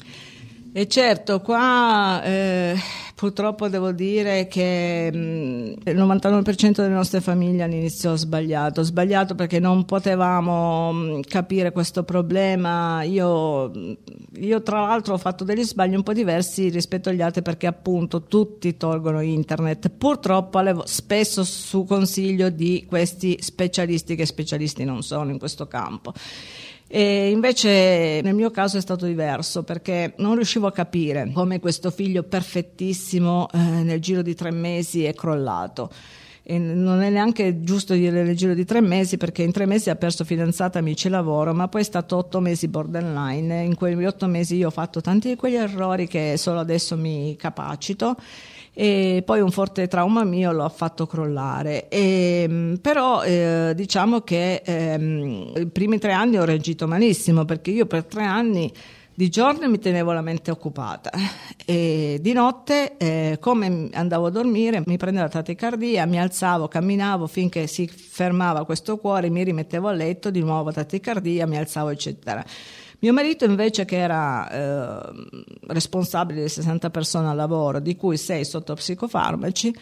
E 0.75 0.89
certo, 0.89 1.43
qua 1.43 2.23
eh, 2.25 2.75
purtroppo 3.15 3.69
devo 3.69 3.93
dire 3.93 4.47
che 4.47 5.11
mh, 5.13 5.19
mm, 5.19 5.73
il 5.85 5.97
99% 5.99 6.77
delle 6.77 6.95
nostre 6.95 7.21
famiglie 7.21 7.65
all'inizio 7.65 8.13
ha 8.13 8.17
sbagliato, 8.17 8.83
sbagliato 8.83 9.35
perché 9.35 9.61
non 9.61 9.85
potevamo 9.85 10.91
mh, 10.91 10.97
mm, 10.97 11.21
capire 11.29 11.73
questo 11.73 12.05
problema. 12.05 13.03
Io, 13.03 13.71
io, 14.37 14.63
tra 14.63 14.81
l'altro 14.81 15.13
ho 15.13 15.19
fatto 15.19 15.45
degli 15.45 15.63
sbagli 15.63 15.95
un 15.95 16.03
po' 16.03 16.15
diversi 16.15 16.71
rispetto 16.71 17.11
agli 17.11 17.21
altri 17.21 17.43
perché 17.43 17.67
appunto 17.67 18.23
tutti 18.23 18.75
tolgono 18.79 19.21
internet, 19.21 19.91
purtroppo 19.91 20.57
allevo, 20.57 20.85
spesso 20.87 21.45
su 21.45 21.85
consiglio 21.85 22.49
di 22.49 22.87
questi 22.89 23.37
specialisti 23.41 24.15
che 24.17 24.25
specialisti 24.25 24.85
non 24.85 25.03
sono 25.03 25.31
in 25.31 25.39
questo 25.39 25.69
campo. 25.69 26.15
E 26.95 27.31
invece 27.31 28.21
nel 28.23 28.35
mio 28.35 28.51
caso 28.51 28.77
è 28.77 28.81
stato 28.83 29.07
diverso 29.07 29.63
perché 29.63 30.13
non 30.19 30.35
riuscivo 30.35 30.67
a 30.67 30.73
capire 30.73 31.31
come 31.33 31.59
questo 31.59 31.91
figlio 31.91 32.23
perfettissimo 32.23 33.49
eh, 33.51 33.57
nel 33.57 33.99
giro 33.99 34.21
di 34.21 34.35
tre 34.35 34.51
mesi 34.51 35.05
è 35.05 35.15
crollato. 35.15 35.91
E 36.43 36.59
non 36.59 37.01
è 37.01 37.09
neanche 37.09 37.63
giusto 37.63 37.95
dire 37.95 38.23
nel 38.23 38.37
giro 38.37 38.53
di 38.53 38.67
tre 38.67 38.83
mesi 38.83 39.17
perché 39.17 39.43
in 39.43 39.53
tre 39.53 39.65
mesi 39.65 39.89
ha 39.89 39.97
perso 39.97 40.23
fidanzata, 40.23 40.81
amici 40.81 41.07
e 41.07 41.11
lavoro, 41.11 41.55
ma 41.55 41.67
poi 41.67 41.81
è 41.81 41.85
stato 41.85 42.19
otto 42.19 42.41
mesi 42.41 42.69
borderline. 42.69 43.63
In 43.63 43.75
quegli 43.75 44.05
otto 44.05 44.27
mesi 44.27 44.57
io 44.57 44.67
ho 44.67 44.71
fatto 44.71 45.01
tanti 45.01 45.29
di 45.31 45.37
quegli 45.37 45.55
errori 45.55 46.07
che 46.07 46.35
solo 46.37 46.59
adesso 46.59 46.95
mi 46.99 47.35
capacito 47.37 48.17
e 48.75 49.23
poi 49.25 49.41
un 49.41 49.51
forte 49.51 49.87
trauma 49.87 50.25
mio 50.25 50.53
lo 50.53 50.65
ha 50.65 50.69
fatto 50.69 51.07
crollare. 51.07 51.89
E, 51.89 52.47
mm, 52.49 52.75
però 52.77 53.23
eh, 53.23 53.73
diciamo 53.75 54.21
che 54.21 54.63
ehm, 54.65 55.53
i 55.57 55.67
primi 55.67 55.99
tre 55.99 56.13
anni 56.13 56.39
ho 56.39 56.45
reagito 56.45 56.87
malissimo 56.87 57.45
perché 57.45 57.71
io 57.71 57.87
per 57.87 58.05
tre 58.05 58.25
anni 58.25 58.73
di 59.15 59.29
giorno 59.29 59.69
mi 59.69 59.79
tenevo 59.79 60.13
la 60.13 60.23
mente 60.23 60.51
occupata 60.51 61.11
e 61.67 62.19
di 62.21 62.33
notte, 62.33 62.97
eh, 62.97 63.37
come 63.41 63.91
andavo 63.93 64.27
a 64.27 64.31
dormire, 64.31 64.83
mi 64.87 64.97
prendeva 64.97 65.25
la 65.27 65.31
tachicardia, 65.31 66.07
mi 66.07 66.19
alzavo, 66.19 66.67
camminavo 66.67 67.27
finché 67.27 67.67
si 67.67 67.87
fermava 67.87 68.65
questo 68.65 68.97
cuore, 68.97 69.29
mi 69.29 69.45
rimettevo 69.45 69.89
a 69.89 69.93
letto, 69.93 70.31
di 70.31 70.41
nuovo 70.41 70.73
tachicardia, 70.73 71.47
mi 71.47 71.59
alzavo, 71.59 71.91
eccetera. 71.91 72.43
Mio 73.03 73.13
marito 73.13 73.45
invece 73.45 73.85
che 73.85 73.97
era 73.97 74.49
eh, 74.49 75.13
responsabile 75.67 76.43
di 76.43 76.49
60 76.49 76.89
persone 76.91 77.29
al 77.29 77.35
lavoro, 77.35 77.81
di 77.81 77.97
cui 77.97 78.17
6 78.17 78.45
sotto 78.45 78.75
psicofarmaci, 78.75 79.75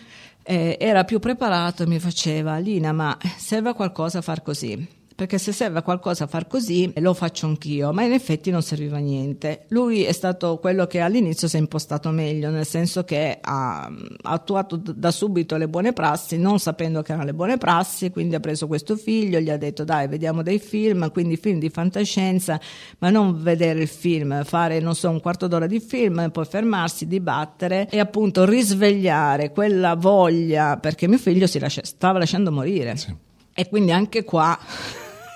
eh, 0.43 0.79
era 0.81 1.05
più 1.05 1.19
preparato 1.19 1.83
e 1.83 1.87
mi 1.87 1.99
faceva, 1.99 2.57
Lina, 2.57 2.93
ma 2.93 3.19
serve 3.37 3.69
a 3.69 3.75
qualcosa 3.75 4.23
far 4.23 4.43
così? 4.43 5.00
Perché 5.21 5.37
se 5.37 5.53
serve 5.53 5.81
a 5.81 5.83
qualcosa 5.83 6.27
far 6.27 6.47
così 6.47 6.91
lo 6.97 7.13
faccio 7.13 7.45
anch'io, 7.45 7.93
ma 7.93 8.05
in 8.05 8.13
effetti 8.13 8.51
non 8.51 8.63
serviva 8.63 8.97
a 8.97 9.01
niente. 9.01 9.67
Lui 9.69 10.03
è 10.05 10.13
stato 10.13 10.57
quello 10.57 10.87
che 10.87 11.01
all'inizio 11.01 11.47
si 11.47 11.57
è 11.57 11.59
impostato 11.59 12.09
meglio, 12.09 12.49
nel 12.49 12.65
senso 12.65 13.05
che 13.05 13.37
ha, 13.39 13.83
ha 13.83 13.93
attuato 14.23 14.77
da 14.77 15.11
subito 15.11 15.59
le 15.59 15.69
buone 15.69 15.93
prassi, 15.93 16.39
non 16.39 16.59
sapendo 16.59 17.03
che 17.03 17.13
erano 17.13 17.27
le 17.27 17.35
buone 17.35 17.59
prassi, 17.59 18.11
quindi 18.11 18.35
ha 18.35 18.41
preso 18.41 18.67
questo 18.67 18.97
figlio, 18.97 19.39
gli 19.41 19.51
ha 19.51 19.59
detto 19.59 19.85
dai 19.85 20.09
vediamo 20.09 20.41
dei 20.43 20.59
film, 20.59 21.11
quindi 21.13 21.37
film 21.37 21.59
di 21.59 21.69
fantascienza, 21.69 22.59
ma 23.01 23.11
non 23.11 23.43
vedere 23.43 23.83
il 23.83 23.89
film, 23.89 24.43
fare 24.45 24.81
non 24.81 24.95
so 24.95 25.11
un 25.11 25.21
quarto 25.21 25.49
d'ora 25.49 25.67
di 25.67 25.81
film, 25.81 26.31
poi 26.31 26.47
fermarsi, 26.47 27.07
dibattere 27.07 27.91
e 27.91 27.99
appunto 27.99 28.47
risvegliare 28.47 29.53
quella 29.53 29.97
voglia, 29.97 30.79
perché 30.79 31.07
mio 31.07 31.19
figlio 31.19 31.47
si 31.47 31.59
lascia, 31.59 31.85
stava 31.85 32.19
lasciando 32.19 32.51
morire. 32.51 32.97
Sì. 32.97 33.15
E 33.53 33.69
quindi 33.69 33.93
anche 33.93 34.25
qua 34.25 34.59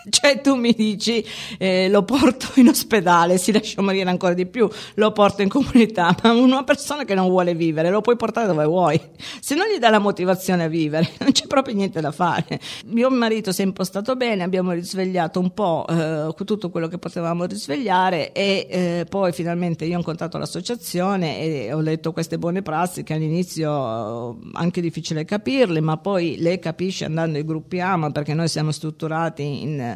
cioè 0.08 0.40
tu 0.40 0.54
mi 0.54 0.72
dici 0.72 1.24
eh, 1.58 1.88
lo 1.88 2.02
porto 2.02 2.48
in 2.60 2.68
ospedale, 2.68 3.38
si 3.38 3.52
lascia 3.52 3.80
morire 3.82 4.08
ancora 4.10 4.34
di 4.34 4.46
più, 4.46 4.68
lo 4.94 5.12
porto 5.12 5.42
in 5.42 5.48
comunità, 5.48 6.14
ma 6.22 6.32
una 6.32 6.64
persona 6.64 7.04
che 7.04 7.14
non 7.14 7.28
vuole 7.28 7.54
vivere 7.54 7.90
lo 7.90 8.00
puoi 8.00 8.16
portare 8.16 8.46
dove 8.46 8.64
vuoi. 8.64 9.00
Se 9.40 9.54
non 9.54 9.66
gli 9.66 9.78
dà 9.78 9.90
la 9.90 9.98
motivazione 9.98 10.64
a 10.64 10.68
vivere, 10.68 11.10
non 11.20 11.32
c'è 11.32 11.46
proprio 11.46 11.74
niente 11.74 12.00
da 12.00 12.12
fare. 12.12 12.60
Mio 12.86 13.10
marito 13.10 13.52
si 13.52 13.62
è 13.62 13.64
impostato 13.64 14.16
bene, 14.16 14.42
abbiamo 14.42 14.72
risvegliato 14.72 15.40
un 15.40 15.52
po' 15.52 15.86
eh, 15.88 16.34
tutto 16.44 16.70
quello 16.70 16.88
che 16.88 16.98
potevamo 16.98 17.44
risvegliare 17.44 18.32
e 18.32 18.66
eh, 18.68 19.06
poi 19.08 19.32
finalmente 19.32 19.84
io 19.84 19.94
ho 19.94 19.98
incontrato 19.98 20.36
l'associazione 20.38 21.40
e 21.40 21.72
ho 21.72 21.80
letto 21.80 22.12
queste 22.12 22.38
buone 22.38 22.62
prassi 22.62 23.02
che 23.02 23.14
all'inizio 23.14 24.32
è 24.32 24.36
anche 24.54 24.80
difficile 24.80 25.24
capirle, 25.24 25.80
ma 25.80 25.96
poi 25.96 26.36
le 26.38 26.58
capisce 26.58 27.04
andando 27.04 27.38
ai 27.38 27.44
gruppi 27.44 27.80
AMA 27.80 28.10
perché 28.10 28.34
noi 28.34 28.48
siamo 28.48 28.70
strutturati 28.70 29.62
in 29.62 29.93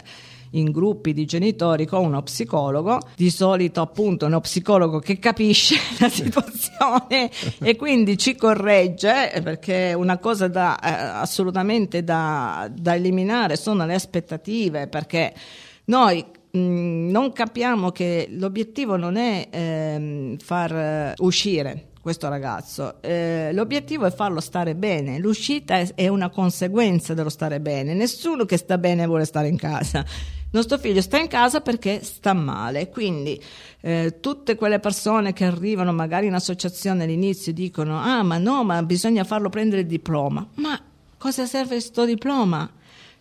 in 0.52 0.70
gruppi 0.70 1.12
di 1.12 1.24
genitori 1.24 1.86
con 1.86 2.04
uno 2.04 2.22
psicologo, 2.22 3.00
di 3.16 3.30
solito 3.30 3.80
appunto 3.80 4.26
uno 4.26 4.40
psicologo 4.40 4.98
che 4.98 5.18
capisce 5.18 5.76
la 6.00 6.08
situazione 6.08 7.30
e 7.60 7.76
quindi 7.76 8.16
ci 8.16 8.36
corregge, 8.36 9.40
perché 9.42 9.92
una 9.94 10.18
cosa 10.18 10.48
da, 10.48 10.78
eh, 10.78 10.90
assolutamente 10.90 12.04
da, 12.04 12.70
da 12.72 12.94
eliminare 12.94 13.56
sono 13.56 13.84
le 13.84 13.94
aspettative, 13.94 14.86
perché 14.86 15.34
noi 15.86 16.24
mh, 16.50 16.58
non 17.10 17.32
capiamo 17.32 17.90
che 17.90 18.28
l'obiettivo 18.30 18.96
non 18.96 19.16
è 19.16 19.48
eh, 19.50 20.36
far 20.38 21.14
uscire 21.18 21.88
questo 22.08 22.30
ragazzo. 22.30 23.02
Eh, 23.02 23.50
l'obiettivo 23.52 24.06
è 24.06 24.10
farlo 24.10 24.40
stare 24.40 24.74
bene, 24.74 25.18
l'uscita 25.18 25.76
è, 25.76 25.94
è, 25.94 26.08
una 26.08 26.30
conseguenza 26.30 27.12
dello 27.12 27.28
stare 27.28 27.60
bene. 27.60 27.92
Nessuno 27.92 28.46
che 28.46 28.56
sta 28.56 28.78
bene 28.78 29.06
vuole 29.06 29.26
stare 29.26 29.48
in 29.48 29.58
casa. 29.58 30.02
Nostro 30.52 30.78
figlio 30.78 31.02
sta 31.02 31.18
in 31.18 31.28
casa 31.28 31.60
perché 31.60 32.02
sta 32.02 32.32
male, 32.32 32.88
quindi 32.88 33.38
eh, 33.82 34.16
tutte 34.20 34.54
quelle 34.54 34.80
persone 34.80 35.34
che 35.34 35.44
arrivano 35.44 35.92
magari 35.92 36.28
in 36.28 36.32
associazione 36.32 37.04
all'inizio 37.04 37.52
dicono 37.52 38.00
ah 38.00 38.22
ma 38.22 38.38
no, 38.38 38.64
ma 38.64 38.82
bisogna 38.82 39.24
farlo 39.24 39.50
prendere 39.50 39.82
il 39.82 39.86
diploma. 39.86 40.48
Ma 40.54 40.80
cosa 41.18 41.44
serve 41.44 41.74
questo 41.74 42.06
diploma? 42.06 42.70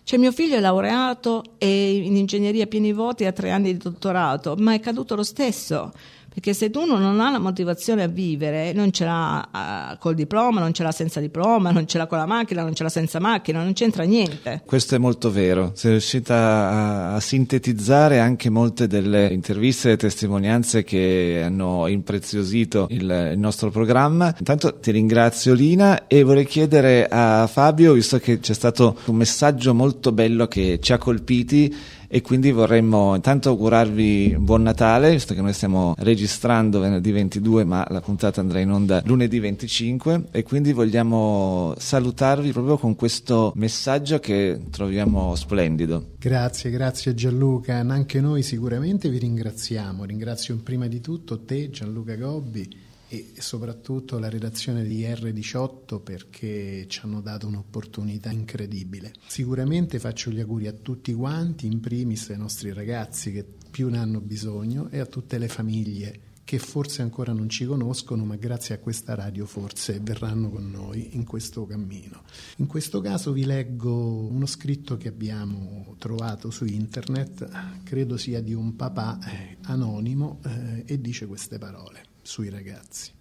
Cioè 0.02 0.18
mio 0.18 0.32
figlio 0.32 0.56
è 0.56 0.62
laureato 0.62 1.44
in 1.58 2.16
ingegneria 2.16 2.66
pieni 2.68 2.94
voti 2.94 3.24
e 3.24 3.28
ha 3.28 3.34
tre 3.34 3.52
anni 3.52 3.74
di 3.74 3.78
dottorato, 3.80 4.56
ma 4.58 4.74
è 4.74 4.80
caduto 4.80 5.16
lo 5.16 5.24
stesso 5.24 5.92
perché 6.38 6.54
se 6.54 6.70
uno 6.76 7.00
non 7.00 7.20
ha 7.20 7.32
la 7.32 7.40
motivazione 7.40 8.04
a 8.04 8.08
vivere, 8.08 8.72
non 8.72 8.92
ce 8.92 9.06
l'ha 9.06 9.50
uh, 9.52 9.98
col 9.98 10.14
diploma, 10.14 10.60
non 10.60 10.72
ce 10.72 10.84
l'ha 10.84 10.92
senza 10.92 11.20
diploma, 11.20 11.72
non 11.72 11.88
ce 11.88 11.98
l'ha 11.98 12.06
con 12.06 12.20
la 12.20 12.28
macchina, 12.28 12.62
non 12.62 12.76
ce 12.76 12.84
l'ha 12.84 12.90
senza 12.90 13.20
macchina, 13.20 13.64
non 13.64 13.74
c'entra 13.74 14.04
niente. 14.04 14.62
Questo 14.64 14.94
è 14.94 15.00
molto 15.00 15.32
vero. 15.32 15.72
Sei 15.74 15.90
riuscita 15.90 16.36
a, 16.36 17.16
a 17.16 17.20
sintetizzare 17.20 18.20
anche 18.20 18.52
molte 18.52 18.86
delle 18.86 19.30
interviste 19.30 19.94
e 19.94 19.98
testimonianze 19.98 20.84
che 20.84 21.42
hanno 21.44 21.88
impreziosito 21.88 22.86
il, 22.92 23.32
il 23.34 23.40
nostro 23.40 23.72
programma. 23.72 24.32
Intanto 24.38 24.78
ti 24.78 24.92
ringrazio 24.92 25.56
Lina 25.56 26.06
e 26.06 26.22
vorrei 26.22 26.46
chiedere 26.46 27.08
a 27.10 27.48
Fabio, 27.48 27.94
visto 27.94 28.20
che 28.20 28.40
c'è 28.40 28.54
stato 28.54 28.96
un 29.06 29.16
messaggio 29.16 29.74
molto 29.74 30.12
bello 30.12 30.46
che 30.46 30.78
ci 30.84 30.94
ha 30.94 31.00
colpiti, 31.00 31.76
e 32.08 32.22
quindi 32.22 32.52
vorremmo 32.52 33.16
intanto 33.16 33.50
augurarvi 33.50 34.38
buon 34.40 34.64
Natale, 34.64 35.12
visto 35.12 35.34
che 35.34 35.42
noi 35.42 35.54
stiamo 35.54 35.94
registrando 35.98 36.80
venerdì 36.80 37.12
22 37.12 37.64
ma 37.64 37.86
la 37.90 38.02
puntata 38.02 38.42
andrà 38.42 38.60
in 38.60 38.72
onda 38.72 39.02
lunedì 39.06 39.40
25 39.40 40.26
e 40.32 40.44
quindi 40.44 40.74
vogliamo 40.74 41.74
salutarvi 41.78 42.52
proprio 42.52 42.78
con 42.78 42.96
questo 42.96 43.52
messaggio 43.56 44.20
che 44.20 44.60
troviamo 44.70 45.36
splendido. 45.36 46.12
Grazie, 46.20 46.70
grazie 46.70 47.14
Gianluca, 47.14 47.76
anche 47.78 48.22
noi 48.22 48.42
sicuramente 48.42 49.10
vi 49.10 49.20
ringraziamo, 49.20 50.06
ringrazio 50.06 50.56
prima 50.64 50.88
di 50.88 51.02
tutto 51.02 51.44
te 51.44 51.70
Gianluca 51.70 52.16
Gobbi 52.16 52.86
e 53.08 53.34
soprattutto 53.38 54.20
la 54.20 54.30
redazione 54.30 54.84
di 54.84 55.04
R18 55.04 56.02
perché 56.02 56.86
ci 56.88 57.00
hanno 57.04 57.22
dato 57.22 57.48
un'opportunità 57.48 58.32
incredibile. 58.32 59.14
Sicuramente 59.28 60.00
faccio 60.00 60.30
gli 60.32 60.40
auguri 60.40 60.68
a 60.68 60.74
tutti 60.74 61.14
quanti, 61.14 61.68
in 61.68 61.80
primis 61.80 62.30
ai 62.30 62.38
nostri 62.38 62.74
ragazzi 62.74 63.32
che 63.32 63.46
più 63.70 63.90
ne 63.90 63.98
hanno 63.98 64.20
bisogno 64.20 64.90
e 64.90 65.00
a 65.00 65.06
tutte 65.06 65.38
le 65.38 65.48
famiglie 65.48 66.22
che 66.48 66.60
forse 66.60 67.02
ancora 67.02 67.34
non 67.34 67.50
ci 67.50 67.66
conoscono, 67.66 68.24
ma 68.24 68.38
grazie 68.38 68.74
a 68.74 68.80
questa 68.80 69.16
radio 69.16 69.46
forse 69.46 70.00
verranno 70.02 70.50
con 70.50 70.72
noi 70.72 71.10
in 71.16 71.26
questo 71.26 71.66
cammino. 71.66 72.24
In 72.58 72.68
questo 72.68 73.02
caso 73.02 73.34
vi 73.34 73.44
leggo 73.44 74.26
uno 74.28 74.46
scritto 74.46 74.96
che 74.96 75.10
abbiamo 75.10 75.96
trovato 75.98 76.50
su 76.50 76.64
internet, 76.64 77.50
credo 77.84 78.16
sia 78.16 78.42
di 78.42 78.54
un 78.54 78.78
papà 78.78 79.20
eh, 79.26 79.58
anonimo, 79.64 80.40
eh, 80.46 80.84
e 80.86 81.02
dice 81.02 81.28
queste 81.28 81.58
parole 81.58 82.07
sui 82.28 82.50
ragazzi. 82.50 83.12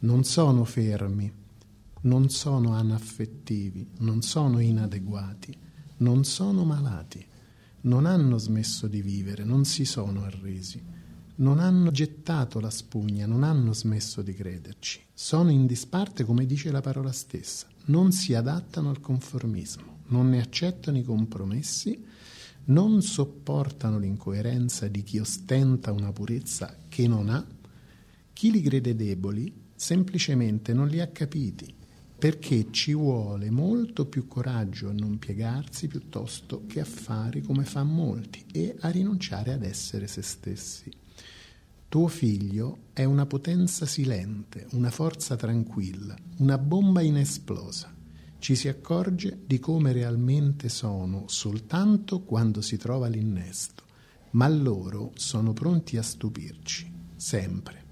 Non 0.00 0.24
sono 0.24 0.64
fermi, 0.64 1.30
non 2.02 2.30
sono 2.30 2.72
anaffettivi, 2.72 3.88
non 3.98 4.22
sono 4.22 4.58
inadeguati, 4.58 5.54
non 5.98 6.24
sono 6.24 6.64
malati, 6.64 7.24
non 7.82 8.06
hanno 8.06 8.38
smesso 8.38 8.86
di 8.86 9.02
vivere, 9.02 9.44
non 9.44 9.66
si 9.66 9.84
sono 9.84 10.22
arresi, 10.22 10.82
non 11.36 11.58
hanno 11.58 11.90
gettato 11.90 12.58
la 12.58 12.70
spugna, 12.70 13.26
non 13.26 13.42
hanno 13.42 13.74
smesso 13.74 14.22
di 14.22 14.32
crederci, 14.32 15.00
sono 15.12 15.50
in 15.50 15.66
disparte 15.66 16.24
come 16.24 16.46
dice 16.46 16.70
la 16.70 16.80
parola 16.80 17.12
stessa, 17.12 17.66
non 17.86 18.12
si 18.12 18.32
adattano 18.34 18.88
al 18.88 19.00
conformismo, 19.00 19.98
non 20.06 20.30
ne 20.30 20.40
accettano 20.40 20.96
i 20.96 21.04
compromessi, 21.04 22.02
non 22.68 23.02
sopportano 23.02 23.98
l'incoerenza 23.98 24.88
di 24.88 25.02
chi 25.02 25.18
ostenta 25.18 25.92
una 25.92 26.12
purezza 26.12 26.76
che 26.88 27.06
non 27.06 27.28
ha 27.28 27.44
chi 28.36 28.50
li 28.50 28.60
crede 28.60 28.94
deboli 28.94 29.50
semplicemente 29.74 30.74
non 30.74 30.88
li 30.88 31.00
ha 31.00 31.06
capiti, 31.06 31.74
perché 32.18 32.66
ci 32.70 32.92
vuole 32.92 33.50
molto 33.50 34.04
più 34.04 34.26
coraggio 34.26 34.90
a 34.90 34.92
non 34.92 35.18
piegarsi 35.18 35.88
piuttosto 35.88 36.64
che 36.66 36.80
a 36.80 36.84
fare 36.84 37.40
come 37.40 37.64
fa 37.64 37.82
molti 37.82 38.44
e 38.52 38.76
a 38.80 38.90
rinunciare 38.90 39.54
ad 39.54 39.62
essere 39.62 40.06
se 40.06 40.20
stessi. 40.20 40.90
Tuo 41.88 42.08
figlio 42.08 42.88
è 42.92 43.04
una 43.04 43.24
potenza 43.24 43.86
silente, 43.86 44.66
una 44.72 44.90
forza 44.90 45.34
tranquilla, 45.34 46.14
una 46.36 46.58
bomba 46.58 47.00
inesplosa. 47.00 47.90
Ci 48.38 48.54
si 48.54 48.68
accorge 48.68 49.44
di 49.46 49.58
come 49.58 49.92
realmente 49.92 50.68
sono 50.68 51.24
soltanto 51.26 52.20
quando 52.20 52.60
si 52.60 52.76
trova 52.76 53.08
l'innesto, 53.08 53.84
ma 54.32 54.46
loro 54.46 55.12
sono 55.14 55.54
pronti 55.54 55.96
a 55.96 56.02
stupirci, 56.02 56.92
sempre. 57.16 57.85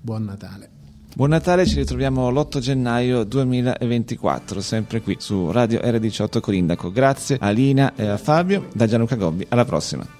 Buon 0.00 0.24
Natale. 0.24 0.70
Buon 1.14 1.30
Natale, 1.30 1.66
ci 1.66 1.74
ritroviamo 1.74 2.30
l'8 2.30 2.58
gennaio 2.58 3.24
2024, 3.24 4.60
sempre 4.60 5.02
qui 5.02 5.16
su 5.18 5.50
Radio 5.50 5.80
R18 5.80 6.40
Corindaco. 6.40 6.90
Grazie 6.90 7.36
a 7.38 7.50
Lina 7.50 7.92
e 7.96 8.06
a 8.06 8.16
Fabio, 8.16 8.68
da 8.72 8.86
Gianluca 8.86 9.16
Gobbi, 9.16 9.44
alla 9.48 9.64
prossima. 9.64 10.19